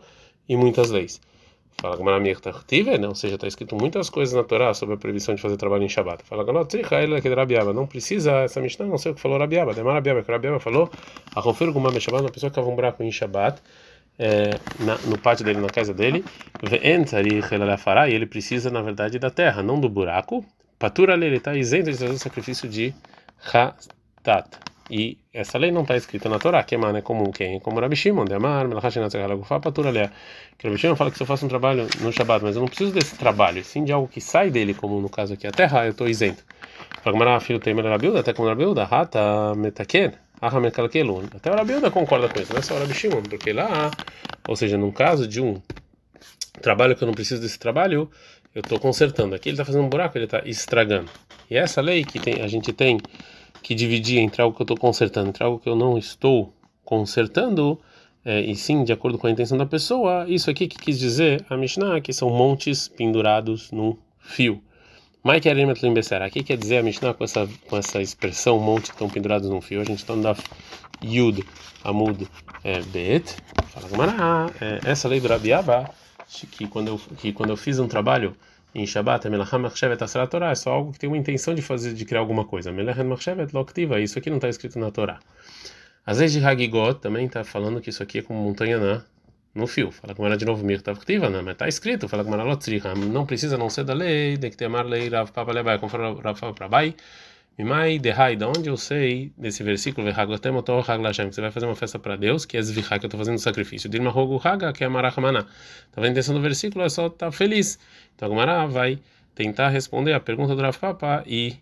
e 0.47 0.57
muitas 0.57 0.89
leis. 0.89 1.21
Fala 1.81 1.97
Gamara 1.97 2.19
Mirtachtive, 2.19 2.95
né? 2.99 3.07
ou 3.07 3.15
seja, 3.15 3.33
está 3.33 3.47
escrito 3.47 3.75
muitas 3.75 4.07
coisas 4.07 4.35
na 4.35 4.43
Torá 4.43 4.71
sobre 4.71 4.93
a 4.93 4.97
proibição 4.99 5.33
de 5.33 5.41
fazer 5.41 5.57
trabalho 5.57 5.83
em 5.83 5.89
Shabbat. 5.89 6.23
Fala 6.23 6.43
Gamara 6.43 6.67
que 6.67 7.27
Rabiaba, 7.27 7.73
não 7.73 7.87
precisa 7.87 8.33
essa 8.43 8.61
Mishnah, 8.61 8.85
não 8.85 8.99
sei 8.99 9.11
o 9.11 9.15
que 9.15 9.21
falou 9.21 9.39
Rabiaba, 9.39 9.73
demar 9.73 9.93
Rabiaba, 9.93 10.21
que 10.21 10.31
Rabiaba 10.31 10.59
falou, 10.59 10.91
a 11.35 11.39
Rofer 11.39 11.71
Gumam 11.71 11.99
Shabbat, 11.99 12.23
uma 12.23 12.31
pessoa 12.31 12.51
que 12.51 12.55
cava 12.55 12.69
um 12.69 12.75
buraco 12.75 13.01
em 13.01 13.11
Shabbat, 13.11 13.63
é, 14.19 14.51
na, 14.79 14.95
no 15.07 15.17
pátio 15.17 15.43
dele, 15.43 15.59
na 15.59 15.69
casa 15.69 15.91
dele, 15.91 16.23
e 16.61 18.13
ele 18.13 18.25
precisa, 18.27 18.69
na 18.69 18.83
verdade, 18.83 19.17
da 19.17 19.31
terra, 19.31 19.63
não 19.63 19.79
do 19.79 19.89
buraco. 19.89 20.45
Patura 20.77 21.15
ele 21.15 21.37
está 21.37 21.55
isento 21.55 21.91
de 21.91 21.97
fazer 21.97 22.13
o 22.13 22.19
sacrifício 22.19 22.69
de 22.69 22.93
Hatat. 23.51 24.70
E 24.91 25.17
essa 25.33 25.57
lei 25.57 25.71
não 25.71 25.83
está 25.83 25.95
escrita 25.95 26.27
na 26.27 26.37
Torá, 26.37 26.61
que 26.63 26.75
é 26.75 27.01
comum 27.01 27.31
quem? 27.31 27.61
Como 27.61 27.79
Rabi 27.79 27.95
Shimon, 27.95 28.25
de 28.25 28.33
Amar. 28.33 28.67
Que 30.57 30.67
Rabi 30.67 30.77
Shimon 30.77 30.97
fala 30.97 31.09
que 31.09 31.15
se 31.15 31.23
eu 31.23 31.27
faço 31.27 31.45
um 31.45 31.47
trabalho 31.47 31.87
no 32.01 32.11
Shabbat, 32.11 32.43
mas 32.43 32.57
eu 32.57 32.61
não 32.61 32.67
preciso 32.67 32.91
desse 32.91 33.15
trabalho, 33.15 33.63
sim 33.63 33.85
de 33.85 33.93
algo 33.93 34.09
que 34.09 34.19
sai 34.19 34.49
dele, 34.49 34.73
como 34.73 34.99
no 34.99 35.09
caso 35.09 35.33
aqui 35.33 35.47
a 35.47 35.51
terra, 35.51 35.85
eu 35.85 35.91
estou 35.91 36.09
isento. 36.09 36.43
Fala 37.01 37.39
filho 37.39 37.57
tem 37.57 37.73
Rabiuda, 37.73 38.19
até 38.19 38.33
como 38.33 38.49
Rabiuda, 38.49 38.83
Rata 38.83 39.55
Metaken. 39.55 40.11
Até 40.41 41.51
o 41.51 41.55
Rabiuda 41.55 41.89
concorda 41.89 42.27
com 42.27 42.41
isso, 42.41 42.51
não 42.51 42.59
é 42.59 42.61
só 42.61 42.73
o 42.73 42.79
Rabi 42.79 42.93
Shimon, 42.93 43.21
porque 43.21 43.53
lá, 43.53 43.91
ou 44.45 44.57
seja, 44.57 44.77
num 44.77 44.91
caso 44.91 45.25
de 45.25 45.39
um 45.39 45.61
trabalho 46.61 46.97
que 46.97 47.03
eu 47.03 47.05
não 47.05 47.13
preciso 47.13 47.41
desse 47.41 47.57
trabalho, 47.57 48.11
eu 48.53 48.61
estou 48.61 48.79
consertando. 48.79 49.35
Aqui 49.35 49.49
ele 49.49 49.55
está 49.55 49.65
fazendo 49.65 49.85
um 49.85 49.89
buraco, 49.89 50.17
ele 50.17 50.25
está 50.25 50.41
estragando. 50.45 51.09
E 51.49 51.55
essa 51.55 51.81
lei 51.81 52.03
que 52.03 52.19
tem, 52.19 52.41
a 52.41 52.47
gente 52.47 52.73
tem 52.73 52.99
que 53.61 53.75
dividir 53.75 54.19
entre 54.19 54.41
algo 54.41 54.55
que 54.55 54.61
eu 54.61 54.65
estou 54.65 54.77
consertando, 54.77 55.29
entre 55.29 55.43
algo 55.43 55.59
que 55.59 55.69
eu 55.69 55.75
não 55.75 55.97
estou 55.97 56.53
consertando, 56.83 57.79
é, 58.25 58.41
e 58.41 58.55
sim 58.55 58.83
de 58.83 58.91
acordo 58.91 59.17
com 59.17 59.27
a 59.27 59.31
intenção 59.31 59.57
da 59.57 59.65
pessoa, 59.65 60.25
isso 60.27 60.49
aqui 60.49 60.67
que 60.67 60.77
quis 60.77 60.99
dizer 60.99 61.45
a 61.49 61.57
Mishnah, 61.57 62.01
que 62.01 62.13
são 62.13 62.29
montes 62.29 62.87
pendurados 62.87 63.71
num 63.71 63.97
fio. 64.19 64.61
Mike 65.23 65.47
Arimetlim 65.47 65.93
Besser. 65.93 66.21
Aqui 66.23 66.43
quer 66.43 66.57
dizer 66.57 66.79
a 66.79 66.83
Mishnah 66.83 67.13
com 67.13 67.23
essa, 67.23 67.47
com 67.69 67.77
essa 67.77 68.01
expressão, 68.01 68.59
monte 68.59 68.85
estão 68.85 69.07
pendurados 69.07 69.49
num 69.49 69.61
fio. 69.61 69.79
A 69.79 69.83
gente 69.83 69.99
está 69.99 70.15
no 70.15 70.35
Yud 71.03 71.45
Amud 71.83 72.27
é, 72.63 72.81
Bet. 72.81 73.35
Fala 73.67 73.87
Gamara, 73.87 74.51
é, 74.59 74.79
essa 74.83 75.07
lei 75.07 75.19
do 75.19 75.27
Rabiaba, 75.27 75.89
que 76.49 76.67
quando 76.67 76.87
eu, 76.87 76.97
que 77.17 77.33
quando 77.33 77.49
eu 77.49 77.57
fiz 77.57 77.79
um 77.79 77.87
trabalho 77.87 78.35
em 78.73 78.85
Shabbat, 78.87 79.27
é 79.27 80.55
só 80.55 80.71
algo 80.71 80.93
que 80.93 80.99
tem 80.99 81.09
uma 81.09 81.17
intenção 81.17 81.53
de 81.53 81.61
fazer, 81.61 81.93
de 81.93 82.05
criar 82.05 82.21
alguma 82.21 82.45
coisa. 82.45 82.71
Isso 84.01 84.17
aqui 84.17 84.29
não 84.29 84.37
está 84.37 84.47
escrito 84.47 84.79
na 84.79 84.91
Torá. 84.91 85.19
Às 86.05 86.19
vezes 86.19 86.39
de 86.39 86.45
Hagigot 86.45 86.99
também 86.99 87.25
está 87.25 87.43
falando 87.43 87.81
que 87.81 87.89
isso 87.89 88.01
aqui 88.01 88.19
é 88.19 88.21
como 88.21 88.41
montanha 88.41 88.79
na 88.79 89.03
no 89.53 89.67
fio. 89.67 89.91
Fala 89.91 90.15
com 90.15 90.25
ela 90.25 90.37
de 90.37 90.45
novo, 90.45 90.65
Mirta 90.65 90.93
Vktiva, 90.93 91.29
né? 91.29 91.41
Mas 91.41 91.53
está 91.53 91.67
escrito, 91.67 92.07
fala 92.07 92.23
com 92.23 92.33
ela 92.33 92.43
Lotzriha, 92.43 92.95
não 92.95 93.25
precisa 93.25 93.57
não 93.57 93.69
ser 93.69 93.83
da 93.83 93.93
lei, 93.93 94.37
de 94.37 94.49
que 94.49 94.57
ter 94.57 94.69
mar 94.69 94.85
lei 94.85 95.09
Rav 95.09 95.31
Papa 95.31 95.51
Lebai, 95.51 95.77
conforme 95.77 96.21
Rav 96.21 96.39
Papa 96.39 96.63
Lebai. 96.65 96.95
Mimai 97.57 97.99
Dehai, 97.99 98.35
da 98.35 98.47
onde 98.47 98.69
eu 98.69 98.77
sei 98.77 99.31
desse 99.37 99.61
versículo, 99.61 100.07
você 100.07 101.41
vai 101.41 101.51
fazer 101.51 101.65
uma 101.65 101.75
festa 101.75 101.99
para 101.99 102.15
Deus, 102.15 102.45
que 102.45 102.57
é 102.57 102.61
Zvihai, 102.61 102.97
que 102.97 103.05
eu 103.05 103.07
estou 103.07 103.17
fazendo 103.19 103.37
sacrifício. 103.39 103.89
Dilma 103.89 104.09
Rogo 104.09 104.41
Haga, 104.43 104.71
que 104.71 104.83
é 104.83 104.87
Marachamana. 104.87 105.43
Tá 105.91 106.01
vendo 106.01 106.05
a 106.05 106.11
intenção 106.11 106.33
do 106.33 106.41
versículo? 106.41 106.83
É 106.85 106.89
só 106.89 107.07
estar 107.07 107.27
tá 107.27 107.31
feliz. 107.31 107.77
Então 108.15 108.27
a 108.27 108.29
Gumara 108.29 108.65
vai 108.67 108.99
tentar 109.35 109.69
responder 109.69 110.13
a 110.13 110.19
pergunta 110.19 110.55
do 110.55 110.61
Rav 110.61 110.77
Papa 110.77 111.23
e 111.27 111.57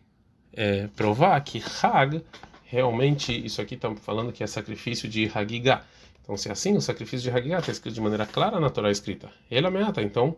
é, 0.53 0.87
provar 0.95 1.39
que 1.41 1.61
Hag, 1.81 2.23
realmente, 2.65 3.33
isso 3.45 3.61
aqui 3.61 3.75
está 3.75 3.93
falando 3.95 4.31
que 4.31 4.43
é 4.43 4.47
sacrifício 4.47 5.09
de 5.09 5.29
Hagigah. 5.33 5.83
Então, 6.21 6.37
se 6.37 6.49
é 6.49 6.51
assim, 6.51 6.77
o 6.77 6.81
sacrifício 6.81 7.29
de 7.29 7.35
Hagigah 7.35 7.59
está 7.59 7.71
escrito 7.71 7.95
de 7.95 8.01
maneira 8.01 8.25
clara 8.25 8.59
na 8.59 8.69
Torá 8.69 8.91
escrita. 8.91 9.31
Ele 9.49 9.65
ameaça. 9.65 10.01
Então, 10.01 10.37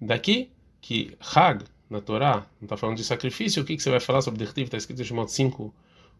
daqui 0.00 0.50
que 0.80 1.16
Hag, 1.20 1.64
na 1.90 2.00
Torá, 2.00 2.46
não 2.60 2.66
está 2.66 2.76
falando 2.76 2.96
de 2.96 3.04
sacrifício, 3.04 3.62
o 3.62 3.66
que, 3.66 3.76
que 3.76 3.82
você 3.82 3.90
vai 3.90 4.00
falar 4.00 4.22
sobre 4.22 4.38
Dertiv? 4.38 4.66
Está 4.66 4.76
escrito 4.76 5.02
em 5.02 5.04
Shemot 5.04 5.30
5, 5.30 5.74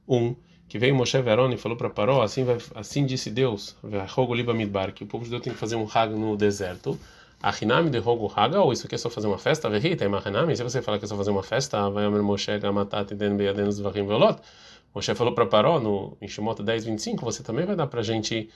1, 0.08 0.36
que 0.68 0.78
veio 0.78 0.94
Moshe 0.94 1.20
Verón 1.22 1.52
e 1.52 1.56
falou 1.56 1.78
para 1.78 1.88
Paró, 1.88 2.22
assim, 2.22 2.44
vai, 2.44 2.58
assim 2.74 3.06
disse 3.06 3.30
Deus, 3.30 3.76
que 4.94 5.04
o 5.04 5.06
povo 5.06 5.24
de 5.24 5.30
Deus 5.30 5.42
tem 5.42 5.52
que 5.52 5.58
fazer 5.58 5.76
um 5.76 5.86
Hag 5.92 6.12
no 6.14 6.36
deserto. 6.36 6.98
Achinami 7.42 7.88
de 7.88 7.98
Rogo 7.98 8.30
Haga, 8.36 8.60
ou 8.60 8.70
isso 8.70 8.86
aqui 8.86 8.96
é 8.96 8.98
só 8.98 9.08
fazer 9.08 9.26
uma 9.26 9.38
festa? 9.38 9.70
Verrita, 9.70 10.04
Imachinami, 10.04 10.54
se 10.54 10.62
você 10.62 10.82
falar 10.82 10.98
que 10.98 11.06
é 11.06 11.08
só 11.08 11.16
fazer 11.16 11.30
uma 11.30 11.42
festa, 11.42 11.88
vai 11.88 12.04
Amer 12.04 12.22
Moshe 12.22 12.58
Gamatat 12.58 13.14
Den 13.14 13.36
Beyaden 13.36 13.70
Zvachim 13.72 14.06
Velot. 14.06 14.38
Moshe 14.94 15.14
falou 15.14 15.34
para 15.34 15.46
Paró, 15.46 15.80
no, 15.80 16.18
em 16.20 16.28
Shemot 16.28 16.62
10, 16.62 16.84
25, 16.84 17.24
você 17.24 17.42
também 17.42 17.64
vai 17.64 17.74
dar 17.74 17.86
para 17.86 18.00
a 18.00 18.02
gente 18.02 18.50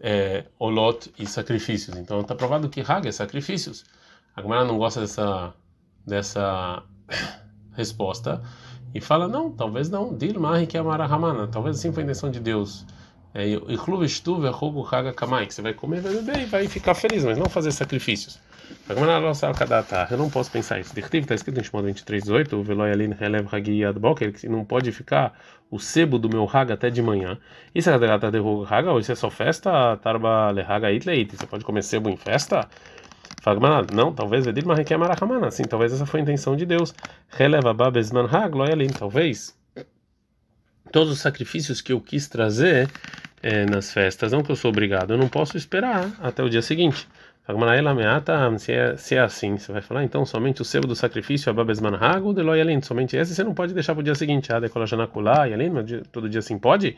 é, 0.00 0.46
olot 0.58 1.12
e 1.18 1.26
sacrifícios. 1.26 1.94
Então 1.96 2.22
está 2.22 2.34
provado 2.34 2.70
que 2.70 2.80
Hag 2.80 3.06
é 3.06 3.12
sacrifícios. 3.12 3.84
A 4.34 4.40
Gemara 4.40 4.64
não 4.64 4.78
gosta 4.78 5.00
dessa, 5.00 5.52
dessa 6.06 6.82
resposta 7.72 8.42
e 8.94 9.00
fala: 9.00 9.28
não, 9.28 9.50
talvez 9.50 9.88
não. 9.88 10.16
Dilmahi 10.16 10.66
que 10.66 10.76
é 10.76 10.80
Ramana. 10.80 11.46
Talvez 11.48 11.78
assim 11.78 11.92
foi 11.92 12.02
a 12.02 12.04
intenção 12.04 12.30
de 12.30 12.40
Deus 12.40 12.86
é, 13.34 13.48
e 13.48 13.78
clube 13.78 14.04
estuve 14.04 14.48
rogo 14.48 14.86
haga 14.90 15.12
kamai, 15.12 15.46
que 15.46 15.54
você 15.54 15.62
vai 15.62 15.72
comer, 15.72 16.02
vai 16.02 16.12
beber 16.12 16.40
e 16.40 16.44
vai 16.44 16.68
ficar 16.68 16.94
feliz, 16.94 17.24
mas 17.24 17.38
não 17.38 17.48
fazer 17.48 17.72
sacrifícios. 17.72 18.38
Eu 20.10 20.18
não 20.18 20.28
posso 20.28 20.50
pensar 20.50 20.78
isso. 20.80 20.92
Está 20.98 21.34
escrito 21.34 21.58
em 21.58 21.64
Shimon 21.64 21.82
23:18, 21.82 22.52
o 22.52 22.62
veloi 22.62 22.92
alin 22.92 23.12
relev 23.12 23.46
hagiyad 23.50 23.98
boker, 23.98 24.32
que 24.32 24.48
não 24.48 24.64
pode 24.64 24.92
ficar 24.92 25.32
o 25.70 25.78
sebo 25.78 26.18
do 26.18 26.28
meu 26.28 26.48
haga 26.50 26.74
até 26.74 26.90
de 26.90 27.00
manhã. 27.00 27.38
Isso 27.74 27.88
é 27.88 27.94
a 27.94 28.30
de 28.30 28.38
rogo 28.38 28.66
haga, 28.68 28.98
isso 28.98 29.12
é 29.12 29.14
só 29.14 29.30
festa, 29.30 29.96
tarba 30.02 30.52
le 30.52 30.60
haga 30.60 30.92
itleit. 30.92 31.34
Você 31.34 31.46
pode 31.46 31.64
comer 31.64 31.82
sebo 31.82 32.10
em 32.10 32.16
festa? 32.16 32.68
Fala, 33.40 33.86
não, 33.92 34.12
talvez 34.12 34.44
Vedir 34.44 34.64
Marrekia 34.64 34.98
Marahamana. 34.98 35.50
Sim, 35.50 35.64
talvez 35.64 35.92
essa 35.92 36.06
foi 36.06 36.20
a 36.20 36.22
intenção 36.22 36.54
de 36.54 36.66
Deus. 36.66 36.94
Releva 37.28 37.72
Babesman 37.72 38.26
Hag, 38.26 38.54
Loyalin, 38.54 38.88
talvez. 38.88 39.56
Todos 40.90 41.12
os 41.12 41.20
sacrifícios 41.20 41.80
que 41.80 41.92
eu 41.92 42.00
quis 42.00 42.28
trazer 42.28 42.90
é, 43.42 43.64
nas 43.64 43.92
festas, 43.92 44.32
não 44.32 44.42
que 44.42 44.52
eu 44.52 44.56
sou 44.56 44.70
obrigado, 44.70 45.12
eu 45.12 45.18
não 45.18 45.28
posso 45.28 45.56
esperar 45.56 46.12
até 46.20 46.42
o 46.42 46.48
dia 46.48 46.62
seguinte. 46.62 47.08
Se 48.58 48.72
é, 48.72 48.96
se 48.96 49.16
é 49.16 49.20
assim, 49.20 49.58
você 49.58 49.72
vai 49.72 49.82
falar, 49.82 50.04
então 50.04 50.24
somente 50.24 50.62
o 50.62 50.64
sebo 50.64 50.86
do 50.86 50.94
sacrifício, 50.94 51.50
a 51.50 51.52
Babesman 51.52 51.96
Hag, 51.96 52.24
ou 52.24 52.32
Deloyalin, 52.32 52.80
somente 52.80 53.16
esse 53.16 53.34
você 53.34 53.42
não 53.42 53.52
pode 53.52 53.74
deixar 53.74 53.94
para 53.94 54.00
o 54.00 54.04
dia 54.04 54.14
seguinte. 54.14 54.52
Ah, 54.52 54.60
Decolajanakulá, 54.60 55.46
Yalin, 55.46 55.70
mas 55.70 55.86
todo 56.12 56.28
dia 56.28 56.38
assim 56.38 56.56
pode? 56.56 56.96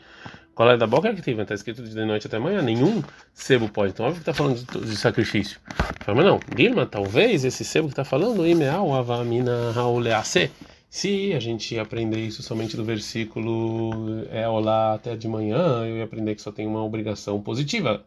Qual 0.53 0.69
é 0.69 0.77
da 0.77 0.85
boca 0.85 1.11
que 1.15 1.21
tive? 1.21 1.41
Está 1.41 1.55
escrito 1.55 1.81
de 1.81 2.05
noite 2.05 2.27
até 2.27 2.37
manhã. 2.37 2.61
Nenhum 2.61 3.01
sebo 3.33 3.67
pode. 3.67 3.93
Então, 3.93 4.05
óbvio 4.05 4.21
que 4.21 4.29
está 4.29 4.33
falando 4.33 4.63
de, 4.63 4.85
de 4.87 4.95
sacrifício. 4.95 5.59
Fala, 6.01 6.15
mas 6.15 6.25
não, 6.25 6.39
Dilma, 6.55 6.85
talvez 6.85 7.43
esse 7.43 7.65
sebo 7.65 7.87
que 7.87 7.93
está 7.93 8.05
falando, 8.05 8.45
Imeal 8.45 8.93
Avamina 8.93 9.73
Haolease. 9.75 10.51
Se 10.89 11.33
a 11.33 11.39
gente 11.39 11.77
aprender 11.79 12.19
isso 12.19 12.43
somente 12.43 12.77
do 12.77 12.85
versículo 12.85 14.25
é 14.31 14.47
olá 14.47 14.93
até 14.93 15.15
de 15.15 15.27
manhã, 15.27 15.83
eu 15.85 15.97
ia 15.97 16.03
aprender 16.03 16.35
que 16.35 16.41
só 16.41 16.51
tem 16.51 16.67
uma 16.67 16.83
obrigação 16.83 17.41
positiva. 17.41 18.05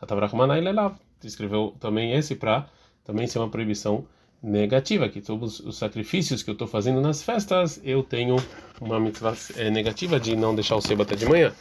Katavrachmanai 0.00 0.60
Lelav. 0.62 1.03
Escreveu 1.26 1.74
também 1.80 2.12
esse 2.12 2.34
para 2.34 2.68
também 3.04 3.26
ser 3.26 3.38
uma 3.38 3.50
proibição 3.50 4.06
negativa, 4.44 5.08
que 5.08 5.22
todos 5.22 5.58
os 5.60 5.78
sacrifícios 5.78 6.42
que 6.42 6.50
eu 6.50 6.52
estou 6.52 6.68
fazendo 6.68 7.00
nas 7.00 7.22
festas, 7.22 7.80
eu 7.82 8.02
tenho 8.02 8.36
uma 8.78 9.00
mitzvah 9.00 9.34
é, 9.56 9.70
negativa 9.70 10.20
de 10.20 10.36
não 10.36 10.54
deixar 10.54 10.76
o 10.76 10.82
sebo 10.82 11.02
até 11.02 11.16
de 11.16 11.24
manhã. 11.24 11.52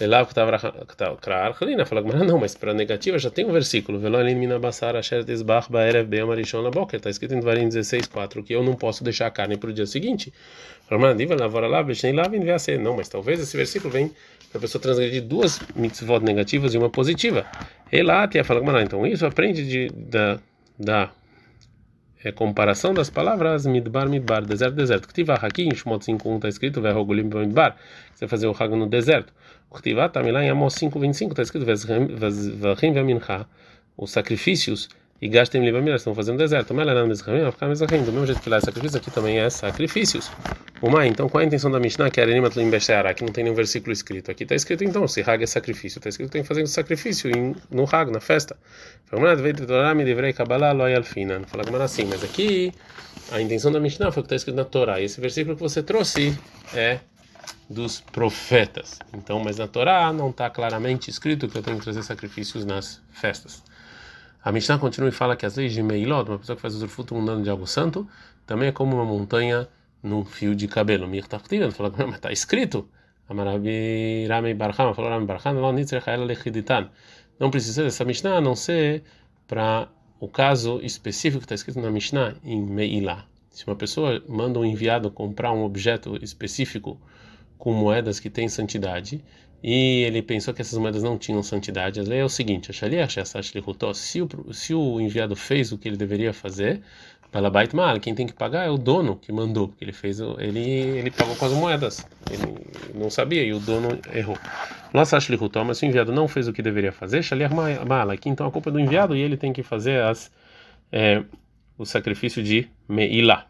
Lá 0.00 0.24
que 0.26 0.34
fala 1.84 2.02
não, 2.24 2.36
mas 2.36 2.56
para 2.56 2.74
negativa 2.74 3.16
já 3.16 3.30
tem 3.30 3.44
um 3.46 3.52
versículo, 3.52 4.00
está 6.96 7.08
escrito 7.08 7.34
em 7.34 7.38
Dvarim 7.40 7.68
16:4 7.68 8.42
que 8.42 8.52
eu 8.52 8.64
não 8.64 8.74
posso 8.74 9.04
deixar 9.04 9.28
a 9.28 9.30
carne 9.30 9.56
para 9.56 9.70
o 9.70 9.72
dia 9.72 9.86
seguinte. 9.86 10.32
Não, 12.80 12.96
mas 12.96 13.08
talvez 13.08 13.38
esse 13.38 13.56
versículo 13.56 13.92
vem 13.92 14.10
para 14.50 14.58
a 14.58 14.60
pessoa 14.60 14.82
transgredir 14.82 15.22
duas 15.22 15.60
mitzvot 15.76 16.18
negativas 16.24 16.74
e 16.74 16.78
uma 16.78 16.90
positiva. 16.90 17.46
Então 17.92 19.06
isso 19.06 19.24
aprende 19.24 19.64
de, 19.64 19.88
da, 19.94 20.40
da 20.76 21.10
é 22.24 22.32
comparação 22.32 22.94
das 22.94 23.10
palavras 23.10 23.66
midbar, 23.66 24.08
midbar, 24.08 24.44
deserto, 24.44 24.74
deserto. 24.74 25.08
Ktivah 25.08 25.34
aqui 25.34 25.62
em 25.62 25.74
Shmot 25.74 26.04
5.1 26.04 26.36
está 26.36 26.48
escrito 26.48 26.80
Verrogulim 26.80 27.24
midbar, 27.24 27.76
você 28.14 28.26
fazer 28.26 28.46
o 28.46 28.56
Hag 28.58 28.74
no 28.74 28.86
deserto. 28.86 29.32
Ktivah 29.70 30.08
também 30.08 30.32
lá 30.32 30.42
em 30.42 30.48
Amos 30.48 30.74
5.25 30.74 31.30
está 31.30 31.42
escrito 31.42 31.66
Vahim 31.66 32.92
Vemincha, 32.92 33.46
os 33.96 34.10
sacrifícios 34.10 34.88
e 35.20 35.28
gastem 35.28 35.64
libamir, 35.64 35.94
estão 35.94 36.14
fazendo 36.14 36.38
deserto. 36.38 36.74
Ficar 36.74 37.66
do 38.04 38.12
mesmo 38.12 38.26
jeito 38.26 38.40
que 38.40 38.50
lá 38.50 38.56
é 38.56 38.60
sacrifício, 38.60 38.98
aqui 38.98 39.10
também 39.10 39.38
é 39.38 39.50
sacrifícios. 39.50 40.30
Uma, 40.82 41.06
então 41.06 41.28
qual 41.28 41.40
é 41.40 41.44
a 41.44 41.46
intenção 41.46 41.70
da 41.70 41.78
Mishnah? 41.80 42.10
Que 42.10 42.20
é 42.20 42.24
Arenimat 42.24 42.56
Limbesheara, 42.56 43.14
que 43.14 43.24
não 43.24 43.32
tem 43.32 43.44
nenhum 43.44 43.56
versículo 43.56 43.92
escrito. 43.92 44.30
Aqui 44.30 44.42
está 44.42 44.54
escrito 44.54 44.84
então, 44.84 45.06
se 45.08 45.22
Hag 45.22 45.42
é 45.42 45.46
sacrifício, 45.46 45.98
está 45.98 46.08
escrito 46.08 46.30
que 46.30 46.32
tem 46.32 46.44
fazendo 46.44 46.66
sacrifício 46.66 47.30
no 47.70 47.84
Hag, 47.84 48.10
na 48.10 48.20
festa. 48.20 48.56
Fala 49.06 49.32
assim, 51.84 52.04
mas 52.04 52.24
aqui 52.24 52.72
a 53.30 53.40
intenção 53.40 53.72
da 53.72 53.80
Mishnah 53.80 54.12
foi 54.12 54.20
o 54.20 54.24
que 54.24 54.26
está 54.26 54.36
escrito 54.36 54.56
na 54.56 54.64
Torá. 54.64 55.00
E 55.00 55.04
esse 55.04 55.20
versículo 55.20 55.56
que 55.56 55.62
você 55.62 55.82
trouxe 55.82 56.36
é 56.74 56.98
dos 57.68 58.00
profetas. 58.00 58.98
Então, 59.12 59.40
mas 59.40 59.56
na 59.56 59.66
Torá 59.66 60.12
não 60.12 60.30
está 60.30 60.50
claramente 60.50 61.08
escrito 61.08 61.48
que 61.48 61.56
eu 61.56 61.62
tenho 61.62 61.78
que 61.78 61.84
trazer 61.84 62.02
sacrifícios 62.02 62.64
nas 62.64 63.00
festas. 63.10 63.62
A 64.44 64.52
Mishnah 64.52 64.78
continua 64.78 65.08
e 65.08 65.12
fala 65.12 65.36
que 65.36 65.46
as 65.46 65.56
leis 65.56 65.72
de 65.72 65.82
Meilot, 65.82 66.28
uma 66.28 66.38
pessoa 66.38 66.56
que 66.56 66.62
faz 66.62 66.74
usufruto 66.74 67.14
mundano 67.14 67.42
de 67.42 67.48
algo 67.48 67.66
santo, 67.66 68.06
também 68.46 68.68
é 68.68 68.72
como 68.72 68.96
uma 68.96 69.04
montanha 69.04 69.66
num 70.04 70.24
fio 70.24 70.54
de 70.54 70.68
cabelo. 70.68 71.08
Mir 71.08 71.26
Tachtiran 71.26 71.70
falou, 71.72 71.92
mas 71.96 72.16
está 72.16 72.30
escrito. 72.30 72.88
Amarabi 73.28 74.26
Rami 74.28 74.54
Barham 74.54 74.94
falou, 74.94 75.10
Rami 75.10 75.26
Barham, 75.26 75.54
não 77.40 77.50
precisa 77.50 77.82
dessa 77.82 78.04
Mishnah 78.04 78.36
a 78.36 78.40
não 78.40 78.54
ser 78.54 79.02
para 79.48 79.88
o 80.20 80.28
caso 80.28 80.80
específico 80.82 81.40
que 81.40 81.46
está 81.46 81.54
escrito 81.54 81.80
na 81.80 81.90
Mishnah 81.90 82.36
em 82.44 82.62
Meilá. 82.62 83.26
Se 83.50 83.66
uma 83.66 83.74
pessoa 83.74 84.22
manda 84.28 84.58
um 84.58 84.64
enviado 84.64 85.10
comprar 85.10 85.52
um 85.52 85.64
objeto 85.64 86.22
específico 86.22 87.00
com 87.56 87.72
moedas 87.72 88.20
que 88.20 88.28
têm 88.28 88.48
santidade 88.48 89.24
e 89.66 90.02
ele 90.02 90.20
pensou 90.20 90.52
que 90.52 90.60
essas 90.60 90.78
moedas 90.78 91.02
não 91.02 91.16
tinham 91.16 91.42
santidade. 91.42 91.98
A 91.98 92.02
lei 92.02 92.18
é 92.18 92.24
o 92.24 92.28
seguinte: 92.28 92.70
se 94.52 94.74
o 94.74 95.00
enviado 95.00 95.34
fez 95.34 95.72
o 95.72 95.78
que 95.78 95.88
ele 95.88 95.96
deveria 95.96 96.34
fazer, 96.34 96.82
Balabait 97.34 97.74
Mal, 97.74 97.98
quem 97.98 98.14
tem 98.14 98.28
que 98.28 98.32
pagar 98.32 98.64
é 98.64 98.70
o 98.70 98.78
dono 98.78 99.16
que 99.16 99.32
mandou, 99.32 99.66
porque 99.66 99.82
ele 99.84 99.92
fez, 99.92 100.20
ele 100.38 100.60
ele 100.60 101.10
pagou 101.10 101.34
com 101.34 101.44
as 101.44 101.52
moedas, 101.52 102.06
ele 102.30 102.54
não 102.94 103.10
sabia 103.10 103.42
e 103.42 103.52
o 103.52 103.58
dono 103.58 103.98
errou. 104.14 104.38
Nossa 104.92 105.18
Shlihutom, 105.18 105.64
mas 105.64 105.78
se 105.78 105.84
o 105.84 105.88
enviado 105.88 106.12
não 106.12 106.28
fez 106.28 106.46
o 106.46 106.52
que 106.52 106.62
deveria 106.62 106.92
fazer, 106.92 107.24
Shaliach 107.24 107.52
Mal, 107.52 108.10
aqui 108.10 108.28
então 108.28 108.46
a 108.46 108.52
culpa 108.52 108.70
é 108.70 108.72
do 108.72 108.78
enviado 108.78 109.16
e 109.16 109.20
ele 109.20 109.36
tem 109.36 109.52
que 109.52 109.64
fazer 109.64 110.00
as 110.02 110.30
é, 110.92 111.24
o 111.76 111.84
sacrifício 111.84 112.40
de 112.40 112.68
Meilá. 112.88 113.48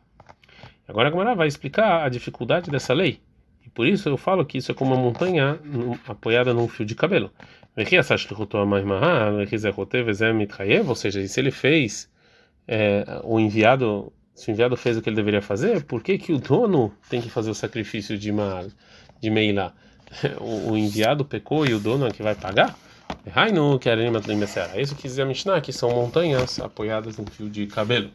Agora 0.88 1.08
a 1.08 1.10
Gamara 1.10 1.34
vai 1.34 1.46
explicar 1.46 2.06
a 2.06 2.08
dificuldade 2.08 2.70
dessa 2.70 2.94
lei. 2.94 3.20
E 3.66 3.68
por 3.68 3.86
isso 3.86 4.08
eu 4.08 4.16
falo 4.16 4.46
que 4.46 4.56
isso 4.56 4.72
é 4.72 4.74
como 4.74 4.94
uma 4.94 5.02
montanha 5.02 5.58
apoiada 6.08 6.54
num 6.54 6.68
fio 6.68 6.86
de 6.86 6.94
cabelo. 6.94 7.30
Ou 10.86 10.94
seja, 10.94 11.28
se 11.28 11.40
ele 11.40 11.50
fez 11.50 12.13
é, 12.66 13.20
o 13.24 13.38
enviado, 13.38 14.12
se 14.34 14.50
o 14.50 14.52
enviado 14.52 14.76
fez 14.76 14.96
o 14.96 15.02
que 15.02 15.08
ele 15.08 15.16
deveria 15.16 15.42
fazer, 15.42 15.84
por 15.84 16.02
que, 16.02 16.18
que 16.18 16.32
o 16.32 16.38
dono 16.38 16.92
tem 17.08 17.20
que 17.20 17.28
fazer 17.28 17.50
o 17.50 17.54
sacrifício 17.54 18.18
de 18.18 18.32
Maal, 18.32 18.66
de? 19.20 19.30
O, 20.40 20.72
o 20.72 20.76
enviado 20.76 21.24
pecou 21.24 21.66
e 21.66 21.74
o 21.74 21.80
dono 21.80 22.06
é 22.06 22.10
que 22.10 22.22
vai 22.22 22.36
pagar? 22.36 22.78
É 24.74 24.80
isso 24.80 24.94
que 24.94 25.02
diz 25.08 25.18
a 25.18 25.24
Mishnah, 25.24 25.60
que 25.60 25.72
são 25.72 25.90
montanhas 25.90 26.60
apoiadas 26.60 27.16
num 27.16 27.26
fio 27.26 27.50
de 27.50 27.66
cabelo. 27.66 28.10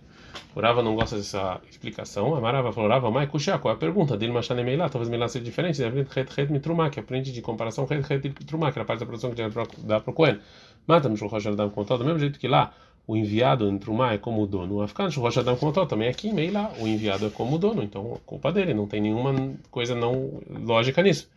O 0.55 0.59
Rava 0.61 0.81
não 0.81 0.95
gosta 0.95 1.15
dessa 1.15 1.59
explicação. 1.69 2.35
A 2.35 2.41
Marava 2.41 2.71
falou, 2.71 2.89
Rava, 2.89 3.11
mas 3.11 3.29
Kushia, 3.29 3.57
qual 3.59 3.73
é 3.73 3.75
a 3.75 3.79
pergunta? 3.79 4.17
Dele 4.17 4.31
Machane 4.31 4.63
Meilá, 4.63 4.89
talvez 4.89 5.09
Meilá 5.09 5.27
seja 5.27 5.43
diferente. 5.43 5.81
Het 5.83 6.49
Mitrumá, 6.49 6.89
que 6.89 6.99
aprende 6.99 7.31
de 7.31 7.41
comparação 7.41 7.85
Het 7.89 8.09
Het 8.09 8.23
Mitrumá, 8.23 8.71
que 8.71 8.79
é 8.79 8.81
a 8.81 8.85
parte 8.85 9.01
da 9.01 9.05
produção 9.05 9.31
que 9.31 9.49
para 9.49 10.09
o 10.09 10.13
Cohen. 10.13 10.39
Mata 10.87 11.07
no 11.07 11.15
Shulchan 11.15 11.51
Adam 11.51 11.69
contou, 11.69 11.97
do 11.97 12.05
mesmo 12.05 12.19
jeito 12.19 12.39
que 12.39 12.47
lá 12.47 12.73
o 13.09 13.17
enviado 13.17 13.67
em 13.67 13.75
Trumá 13.79 14.13
é 14.13 14.19
como 14.19 14.43
o 14.43 14.45
dono. 14.45 14.75
O 14.75 14.81
Afkan 14.83 15.09
Shulchan 15.09 15.39
Adam 15.39 15.55
contou 15.55 15.83
também 15.87 16.07
aqui, 16.07 16.31
Meilá, 16.31 16.71
o 16.79 16.87
enviado 16.87 17.25
é 17.25 17.29
como 17.31 17.55
o 17.55 17.57
dono. 17.57 17.81
Então, 17.81 18.13
a 18.13 18.19
culpa 18.19 18.51
dele, 18.51 18.71
não 18.71 18.85
tem 18.85 19.01
nenhuma 19.01 19.33
coisa 19.71 19.95
não 19.95 20.39
lógica 20.47 21.01
nisso. 21.01 21.27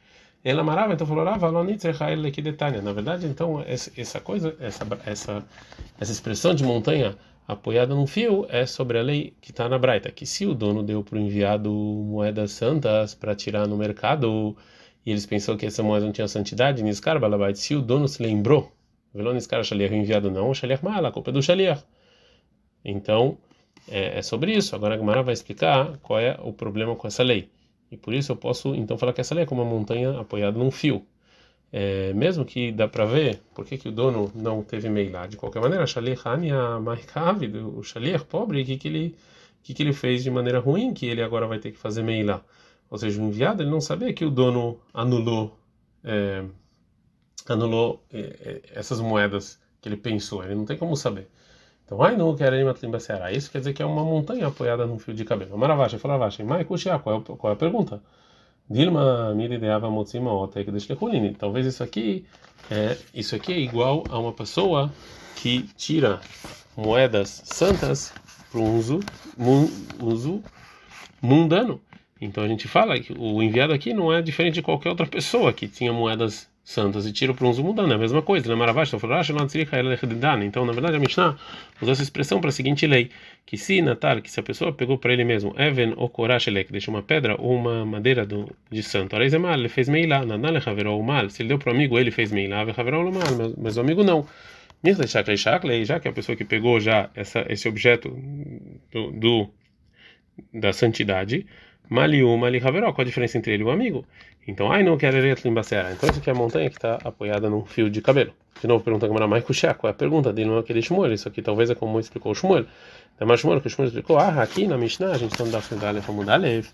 Ela 0.45 0.63
marava, 0.63 0.93
então 0.93 1.07
falou, 1.07 1.25
Rava, 1.25 1.51
Na 1.51 2.93
verdade, 2.93 3.27
então, 3.27 3.65
essa 3.67 4.21
coisa, 4.21 4.55
essa, 4.61 4.87
essa, 5.07 5.47
essa 5.99 6.13
expressão 6.13 6.55
de 6.55 6.63
montanha 6.63 7.17
apoiada 7.49 7.95
num 7.95 8.07
fio 8.07 8.45
é 8.51 8.67
sobre 8.67 8.99
a 8.99 9.03
lei 9.03 9.33
que 9.41 9.51
está 9.51 9.67
na 9.67 9.79
Braita, 9.79 10.11
que 10.11 10.27
se 10.27 10.45
o 10.45 10.55
dono 10.55 10.83
deu 10.83 11.03
para 11.03 11.17
o 11.17 11.19
enviado 11.19 11.73
moedas 11.73 12.53
santas 12.53 13.15
para 13.15 13.35
tirar 13.35 13.67
no 13.67 13.79
mercado 13.79 14.55
e 15.07 15.11
eles 15.11 15.25
pensaram 15.25 15.57
que 15.59 15.65
essa 15.65 15.83
moeda 15.83 16.05
não 16.05 16.13
tinha 16.13 16.29
santidade, 16.29 16.83
Niskar 16.83 17.19
Balabait, 17.19 17.57
se 17.57 17.75
o 17.75 17.81
dono 17.81 18.07
se 18.07 18.23
lembrou, 18.23 18.71
Velon 19.15 19.35
Niskar 19.35 19.63
Shaliach 19.65 19.95
enviado 19.95 20.31
não, 20.31 20.51
o 20.51 20.55
Shaliach 20.55 20.85
Mala, 20.85 21.09
a 21.09 21.13
culpa 21.13 21.31
é 21.31 21.33
do 21.33 21.43
Shaliach. 21.43 21.85
Então, 22.85 23.39
é, 23.89 24.19
é, 24.19 24.23
sobre 24.23 24.53
isso. 24.53 24.75
Agora 24.75 24.95
a 24.95 24.99
Gemara 24.99 25.23
vai 25.23 25.35
explicar 25.35 25.99
qual 25.99 26.19
é 26.19 26.39
o 26.43 26.53
problema 26.53 26.97
com 26.97 27.07
essa 27.07 27.23
lei. 27.23 27.49
E 27.91 27.97
por 27.97 28.15
isso 28.15 28.33
eu 28.33 28.37
posso 28.37 28.75
então 28.75 28.97
falar 28.99 29.13
que 29.13 29.21
essa 29.21 29.35
lei 29.35 29.45
é 29.45 29.47
como 29.47 29.63
uma 29.63 29.71
montanha 29.71 30.19
apoiada 30.19 30.59
num 30.59 30.71
fio 30.71 31.07
é, 31.73 32.13
mesmo 32.13 32.45
que 32.45 32.71
dá 32.71 32.87
para 32.87 33.07
ver 33.07 33.41
por 33.55 33.65
que, 33.65 33.79
que 33.79 33.89
o 33.89 33.93
dono 33.93 34.31
não 34.35 34.63
teve 34.63 34.91
meilá. 34.91 35.27
De 35.27 35.37
qualquer 35.37 35.61
maneira, 35.63 35.87
Shalir 35.87 36.21
Hania 36.23 36.79
Maikavid, 36.79 37.57
o 37.57 37.83
Shalir 37.83 38.25
pobre, 38.27 38.63
o 38.63 38.65
que, 38.67 38.77
que, 38.77 38.89
ele, 38.89 39.17
que, 39.63 39.73
que 39.73 39.83
ele 39.83 39.95
fez 39.95 40.23
de 40.23 40.31
maneira 40.31 40.61
ruim 40.61 40.93
que 40.93 41.07
ele 41.07 41.23
agora 41.23 41.47
vai 41.47 41.59
ter 41.59 41.73
que 41.73 41.79
fazer 41.79 42.03
meilá? 42.03 42.43
Ou 42.91 42.99
seja, 42.99 43.21
o 43.21 43.25
enviado 43.25 43.63
ele 43.63 43.71
não 43.71 43.81
sabia 43.81 44.13
que 44.13 44.25
o 44.25 44.31
dono 44.31 44.79
anulou, 44.93 45.59
é, 46.05 46.45
anulou 47.51 48.05
é, 48.13 48.19
é 48.19 48.61
essas 48.75 49.01
moedas 49.01 49.59
que 49.81 49.89
ele 49.89 49.97
pensou, 49.97 50.45
ele 50.45 50.55
não 50.55 50.65
tem 50.65 50.77
como 50.77 50.97
saber. 50.97 51.29
Então, 51.85 52.01
ai 52.03 52.17
não 52.17 52.35
quer 52.37 52.53
Isso 53.35 53.51
quer 53.51 53.59
dizer 53.59 53.73
que 53.73 53.83
é 53.83 53.87
uma 53.87 54.05
montanha 54.05 54.47
apoiada 54.47 54.87
num 54.87 54.99
fio 54.99 55.13
de 55.13 55.25
cabelo. 55.25 55.59
Maravacha, 55.59 55.99
Falavacha, 55.99 56.45
Mai 56.45 56.65
qual 56.65 57.25
é 57.45 57.53
a 57.53 57.57
pergunta? 57.57 58.03
Dilma 58.71 59.35
mirideava 59.35 59.91
motzima 59.91 60.33
otek 60.33 60.71
deshlechulini. 60.71 61.35
Talvez 61.35 61.67
isso 61.67 61.83
aqui 61.83 62.25
é 62.71 62.97
isso 63.13 63.35
aqui 63.37 63.53
é 63.53 63.59
igual 63.59 64.05
a 64.09 64.19
uma 64.19 64.33
pessoa 64.33 64.91
que 65.37 65.69
tira 65.77 66.21
moedas 66.77 67.43
santas 67.45 68.15
para 68.51 68.61
um 68.61 68.79
uso, 68.79 69.01
uso 70.01 70.43
mundano. 71.21 71.81
Então 72.21 72.45
a 72.45 72.49
gente 72.49 72.69
fala 72.69 72.99
que 72.99 73.13
o 73.13 73.43
enviado 73.43 73.73
aqui 73.73 73.93
não 73.93 74.13
é 74.13 74.23
diferente 74.23 74.55
de 74.55 74.63
qualquer 74.63 74.91
outra 74.91 75.07
pessoa 75.07 75.53
que 75.53 75.67
tinha 75.67 75.93
moedas 75.93 76.49
santas 76.65 77.07
e 77.07 77.13
tira 77.13 77.35
para 77.35 77.47
um 77.47 77.51
uso 77.51 77.63
mundano, 77.63 77.93
é 77.93 77.97
a 77.97 77.99
mesma 77.99 78.23
coisa, 78.23 78.49
né? 78.49 78.55
Maravash, 78.55 78.93
então 80.45 80.65
na 80.65 80.73
verdade 80.73 80.97
a 80.97 81.01
Mishnah 81.01 81.37
usou 81.81 81.93
essa 81.93 82.03
expressão 82.03 82.41
para 82.41 82.51
a 82.51 82.53
seguinte 82.53 82.87
lei, 82.87 83.11
que 83.45 83.57
se 83.57 83.83
Natal, 83.83 84.23
que 84.23 84.31
se 84.31 84.39
a 84.39 84.43
pessoa 84.43 84.73
pegou 84.73 84.97
para 84.97 85.13
ele 85.13 85.25
mesmo, 85.25 85.55
Even 85.59 85.95
ou 85.97 86.09
Korashelek, 86.09 86.71
deixa 86.71 86.91
uma 86.91 87.03
pedra 87.03 87.35
ou 87.39 87.57
uma 87.57 87.85
madeira 87.85 88.25
do, 88.25 88.49
de 88.71 88.83
santo, 88.83 89.17
mal, 89.41 89.55
ele 89.55 89.69
fez 89.69 89.89
meilá, 89.89 90.25
Nanale 90.25 90.63
Haverou 90.65 91.03
mal, 91.03 91.29
se 91.29 91.43
ele 91.43 91.49
deu 91.49 91.59
para 91.59 91.73
o 91.73 91.75
amigo, 91.75 91.99
ele 91.99 92.11
fez 92.11 92.31
meilá, 92.31 92.61
Haverou 92.61 93.11
mal, 93.11 93.25
mas 93.59 93.77
o 93.77 93.81
amigo 93.81 94.05
não. 94.05 94.27
Mirle 94.83 95.07
Shaklei 95.07 95.37
Shaklei, 95.37 95.85
já 95.85 96.01
que 96.01 96.09
a 96.09 96.13
pessoa 96.13 96.35
que 96.37 96.45
pegou 96.45 96.81
já 96.81 97.09
essa, 97.15 97.47
esse 97.49 97.69
objeto 97.69 98.09
do, 98.91 99.11
do 99.13 99.51
da 100.53 100.73
santidade, 100.73 101.47
Maliu, 101.89 102.37
Mali 102.37 102.59
Haveró, 102.59 102.93
qual 102.93 103.03
a 103.03 103.05
diferença 103.05 103.37
entre 103.39 103.53
ele 103.53 103.63
e 103.63 103.67
o 103.67 103.71
amigo? 103.71 104.05
Então, 104.47 104.73
ai 104.73 104.83
não 104.83 104.97
quero 104.97 105.19
Limbacera. 105.45 105.93
Então, 105.93 106.09
isso 106.09 106.19
aqui 106.19 106.31
é 106.31 106.33
a 106.33 106.37
montanha 106.37 106.69
que 106.69 106.77
está 106.77 106.99
apoiada 107.05 107.49
num 107.49 107.65
fio 107.65 107.89
de 107.89 108.01
cabelo. 108.01 108.33
De 108.61 108.67
novo, 108.67 108.83
pergunta 108.83 109.07
a 109.07 109.27
mais 109.27 109.45
Kushá, 109.45 109.75
qual 109.75 109.89
é 109.89 109.93
a 109.93 109.97
pergunta 109.97 110.33
dele? 110.33 110.49
Não 110.49 110.57
é 110.57 110.61
aquele 110.61 110.81
Shmuel, 110.81 111.13
isso 111.13 111.29
aqui 111.29 111.43
talvez 111.43 111.71
é 111.71 111.75
como 111.75 111.99
explicou 111.99 112.33
o 112.33 112.35
Shmuel. 112.35 112.65
É 113.19 113.25
mais 113.25 113.41
Shmuel 113.41 113.61
que 113.61 113.67
o 113.67 113.71
Shmuel 113.71 113.89
explicou, 113.89 114.19
ah, 114.19 114.43
aqui 114.43 114.67
na 114.67 114.79
Mishnah, 114.79 115.13
a 115.13 115.19
gente 115.19 115.33
está 115.33 115.45
no 115.45 115.51
Daf 115.51 115.75
Mudalev, 115.75 116.13
Mudalev, 116.13 116.69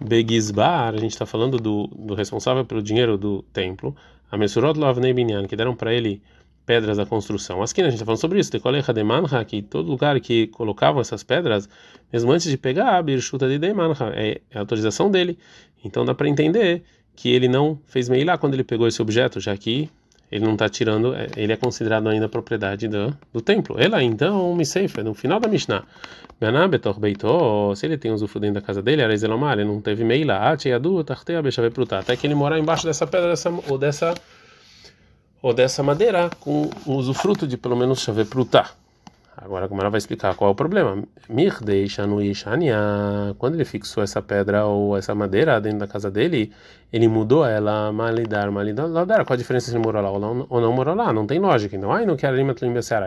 Begizbar, 0.00 0.94
a 0.94 0.98
gente 0.98 1.12
está 1.12 1.26
falando 1.26 1.58
do, 1.58 1.86
do 1.88 2.14
responsável 2.14 2.64
pelo 2.64 2.82
dinheiro 2.82 3.18
do 3.18 3.42
templo, 3.52 3.94
a 4.30 4.36
Mesurot 4.36 4.78
Lavnei 4.78 5.12
Binyan, 5.12 5.46
que 5.46 5.56
deram 5.56 5.74
para 5.74 5.92
ele 5.92 6.22
pedras 6.68 6.98
da 6.98 7.06
construção. 7.06 7.62
Aqui 7.62 7.80
a 7.80 7.84
gente 7.84 7.94
está 7.94 8.04
falando 8.04 8.20
sobre 8.20 8.38
isso, 8.38 8.52
de 8.92 9.02
manha 9.02 9.42
que 9.42 9.62
todo 9.62 9.88
lugar 9.88 10.20
que 10.20 10.48
colocavam 10.48 11.00
essas 11.00 11.22
pedras, 11.22 11.66
mesmo 12.12 12.30
antes 12.30 12.50
de 12.50 12.58
pegar, 12.58 12.98
a 12.98 13.02
Birchuta 13.02 13.48
de 13.48 13.58
Demanha, 13.58 13.94
é, 14.14 14.42
é 14.50 14.58
a 14.58 14.60
autorização 14.60 15.10
dele. 15.10 15.38
Então 15.82 16.04
dá 16.04 16.14
para 16.14 16.28
entender 16.28 16.82
que 17.16 17.30
ele 17.30 17.48
não 17.48 17.80
fez 17.86 18.10
lá 18.22 18.36
quando 18.36 18.52
ele 18.52 18.64
pegou 18.64 18.86
esse 18.86 19.00
objeto, 19.00 19.40
já 19.40 19.56
que 19.56 19.88
ele 20.30 20.44
não 20.44 20.52
está 20.52 20.68
tirando, 20.68 21.14
é, 21.14 21.28
ele 21.38 21.54
é 21.54 21.56
considerado 21.56 22.06
ainda 22.06 22.28
propriedade 22.28 22.86
do, 22.86 23.16
do 23.32 23.40
templo. 23.40 23.76
Ela 23.78 24.02
então, 24.02 24.54
me 24.54 24.66
seifa, 24.66 25.02
no 25.02 25.14
final 25.14 25.40
da 25.40 25.48
Mishnah. 25.48 25.84
Se 27.76 27.86
ele 27.86 27.96
tem 27.96 28.12
usufruto 28.12 28.40
dentro 28.40 28.60
da 28.60 28.66
casa 28.66 28.82
dele, 28.82 29.00
era 29.00 29.14
ele 29.14 29.64
não 29.64 29.80
teve 29.80 30.04
Meila, 30.04 30.34
até 31.98 32.14
que 32.14 32.26
ele 32.26 32.34
morar 32.34 32.58
embaixo 32.58 32.84
dessa 32.84 33.06
pedra 33.06 33.30
dessa, 33.30 33.50
ou 33.68 33.78
dessa 33.78 34.14
ou 35.40 35.54
dessa 35.54 35.82
madeira 35.82 36.30
com 36.40 36.70
o 36.86 36.94
usufruto 36.94 37.46
de 37.46 37.56
pelo 37.56 37.76
menos 37.76 38.00
chave 38.00 38.24
prutar. 38.24 38.74
Agora, 39.40 39.68
como 39.68 39.80
ela 39.80 39.88
vai 39.88 39.98
explicar 39.98 40.34
qual 40.34 40.50
é 40.50 40.52
o 40.52 40.54
problema? 40.54 41.00
Quando 43.38 43.54
ele 43.54 43.64
fixou 43.64 44.02
essa 44.02 44.20
pedra 44.20 44.64
ou 44.66 44.96
essa 44.96 45.14
madeira 45.14 45.60
dentro 45.60 45.78
da 45.78 45.86
casa 45.86 46.10
dele, 46.10 46.52
ele 46.92 47.06
mudou 47.06 47.46
ela 47.46 47.92
malidar, 47.92 48.50
malidar. 48.50 48.88
Qual 49.24 49.34
a 49.34 49.36
diferença 49.36 49.70
se 49.70 49.76
ele 49.76 49.84
morou 49.84 50.02
lá 50.02 50.10
ou 50.10 50.60
não 50.60 50.72
morou 50.72 50.92
lá? 50.92 51.12
Não 51.12 51.24
tem 51.24 51.38
lógica. 51.38 51.76
Então, 51.76 51.92
ai, 51.92 52.04
não 52.04 52.16
quero 52.16 52.36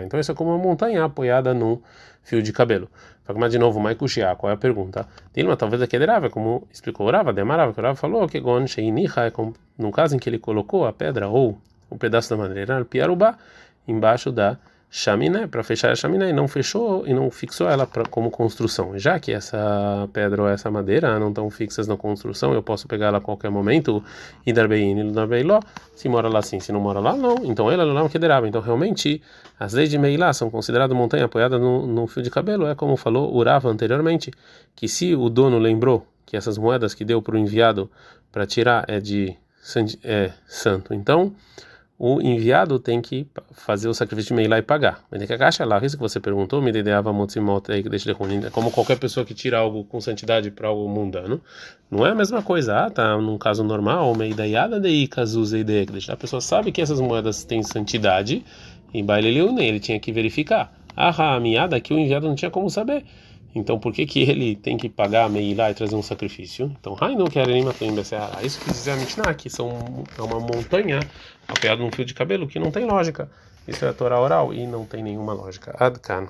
Então, 0.03 0.17
isso 0.17 0.31
é 0.31 0.35
como 0.35 0.51
uma 0.51 0.57
montanha 0.57 1.03
apoiada 1.03 1.53
num 1.53 1.81
fio 2.23 2.41
de 2.41 2.53
cabelo. 2.53 2.87
Mas 3.35 3.51
de 3.51 3.59
novo, 3.59 3.81
Maikushia, 3.81 4.33
qual 4.37 4.51
é 4.51 4.53
a 4.53 4.57
pergunta? 4.57 5.05
Dilma, 5.33 5.57
talvez 5.57 5.81
aqui 5.81 5.97
é 5.97 6.29
como 6.29 6.65
explicou 6.71 7.07
o 7.07 7.11
Rava, 7.11 7.33
demarava, 7.33 7.73
que 7.73 7.79
o 7.79 7.83
Rava 7.83 7.95
falou 7.95 8.25
que 8.27 8.37
é 9.27 9.31
no 9.77 9.91
caso 9.91 10.15
em 10.15 10.19
que 10.19 10.29
ele 10.29 10.39
colocou 10.39 10.85
a 10.85 10.93
pedra 10.93 11.27
ou 11.27 11.57
um 11.91 11.97
pedaço 11.97 12.29
da 12.29 12.37
madeira, 12.37 12.83
piarubá, 12.85 13.37
embaixo 13.87 14.31
da 14.31 14.57
chaminé, 14.93 15.47
para 15.47 15.63
fechar 15.63 15.89
a 15.89 15.95
chaminé, 15.95 16.29
e 16.29 16.33
não 16.33 16.49
fechou 16.49 17.07
e 17.07 17.13
não 17.13 17.31
fixou 17.31 17.69
ela 17.69 17.87
pra, 17.87 18.03
como 18.03 18.29
construção. 18.29 18.99
Já 18.99 19.17
que 19.19 19.31
essa 19.31 20.09
pedra 20.11 20.41
ou 20.41 20.49
essa 20.49 20.69
madeira 20.69 21.17
não 21.17 21.29
estão 21.29 21.49
fixas 21.49 21.87
na 21.87 21.95
construção, 21.95 22.53
eu 22.53 22.61
posso 22.61 22.89
pegar 22.89 23.07
ela 23.07 23.19
a 23.19 23.21
qualquer 23.21 23.49
momento 23.49 24.03
e 24.45 24.51
dar 24.51 24.67
bem 24.67 24.99
e 24.99 25.11
dar 25.11 25.25
bem 25.27 25.43
lá. 25.43 25.61
Se 25.95 26.09
mora 26.09 26.27
lá 26.27 26.41
sim, 26.41 26.59
se 26.59 26.73
não 26.73 26.81
mora 26.81 26.99
lá, 26.99 27.15
não. 27.15 27.35
Então 27.45 27.71
ela 27.71 27.85
não 27.85 28.09
quedará. 28.09 28.45
Então 28.45 28.59
realmente 28.59 29.21
as 29.57 29.71
leis 29.71 29.89
de 29.89 29.97
Meilá 29.97 30.33
são 30.33 30.49
consideradas 30.49 30.95
montanha 30.95 31.23
apoiada 31.23 31.57
no, 31.57 31.87
no 31.87 32.05
fio 32.05 32.21
de 32.21 32.29
cabelo. 32.29 32.67
É 32.67 32.75
como 32.75 32.97
falou 32.97 33.33
Urava 33.33 33.69
anteriormente, 33.69 34.29
que 34.75 34.89
se 34.89 35.15
o 35.15 35.29
dono 35.29 35.57
lembrou 35.57 36.05
que 36.25 36.35
essas 36.35 36.57
moedas 36.57 36.93
que 36.93 37.05
deu 37.05 37.21
para 37.21 37.35
o 37.35 37.37
enviado 37.37 37.89
para 38.29 38.45
tirar 38.45 38.83
é 38.89 38.99
de 38.99 39.37
é, 40.03 40.31
santo, 40.47 40.93
então 40.93 41.33
o 42.03 42.19
enviado 42.19 42.79
tem 42.79 42.99
que 42.99 43.27
fazer 43.51 43.87
o 43.87 43.93
sacrifício 43.93 44.29
de 44.29 44.33
Meilá 44.33 44.57
e 44.57 44.63
pagar. 44.63 45.03
Mas 45.11 45.21
que 45.23 45.33
a 45.33 45.37
caixa 45.37 45.63
lá, 45.63 45.77
isso 45.85 45.95
que 45.95 46.01
você 46.01 46.19
perguntou, 46.19 46.59
me 46.59 46.71
ideava 46.71 47.13
aí 47.71 47.83
que 47.83 47.89
deixa 47.89 48.09
como 48.49 48.71
qualquer 48.71 48.97
pessoa 48.97 49.23
que 49.23 49.35
tira 49.35 49.59
algo 49.59 49.83
com 49.83 50.01
santidade 50.01 50.49
para 50.49 50.67
algo 50.67 50.89
mundano, 50.89 51.39
não 51.91 52.03
é 52.03 52.09
a 52.09 52.15
mesma 52.15 52.41
coisa. 52.41 52.75
Ah, 52.75 52.89
tá 52.89 53.15
num 53.17 53.37
caso 53.37 53.63
normal, 53.63 54.15
meidaiada 54.15 54.79
de 54.79 55.07
casus 55.07 55.53
e 55.53 55.63
A 56.09 56.17
pessoa 56.17 56.41
sabe 56.41 56.71
que 56.71 56.81
essas 56.81 56.99
moedas 56.99 57.43
têm 57.43 57.61
santidade 57.61 58.43
e 58.91 59.03
baile 59.03 59.37
ele 59.59 59.79
tinha 59.79 59.99
que 59.99 60.11
verificar. 60.11 60.73
Ah, 60.97 61.35
a 61.35 61.39
miada 61.39 61.79
que 61.79 61.93
o 61.93 61.99
enviado 61.99 62.27
não 62.27 62.33
tinha 62.33 62.49
como 62.49 62.67
saber. 62.67 63.05
Então, 63.53 63.79
por 63.79 63.93
que, 63.93 64.05
que 64.05 64.21
ele 64.21 64.55
tem 64.55 64.77
que 64.77 64.87
pagar 64.87 65.25
a 65.25 65.29
Meilá 65.29 65.71
e 65.71 65.73
trazer 65.73 65.95
um 65.95 66.01
sacrifício? 66.01 66.71
Então, 66.79 66.93
Rai 66.93 67.15
não 67.15 67.27
quer 67.27 67.47
nem 67.47 67.63
matar 67.63 67.85
Isso 68.43 68.59
que 68.61 68.71
dizer 68.71 68.91
a 68.91 68.95
Mishnah, 68.95 69.33
que 69.33 69.49
são, 69.49 70.03
é 70.17 70.21
uma 70.21 70.39
montanha 70.39 70.99
apoiada 71.47 71.81
num 71.81 71.91
fio 71.91 72.05
de 72.05 72.13
cabelo, 72.13 72.47
que 72.47 72.59
não 72.59 72.71
tem 72.71 72.85
lógica. 72.85 73.29
Isso 73.67 73.85
é 73.85 73.89
a 73.89 73.93
Torá 73.93 74.19
oral 74.19 74.53
e 74.53 74.65
não 74.65 74.85
tem 74.85 75.03
nenhuma 75.03 75.33
lógica. 75.33 75.75
Adkan. 75.77 76.27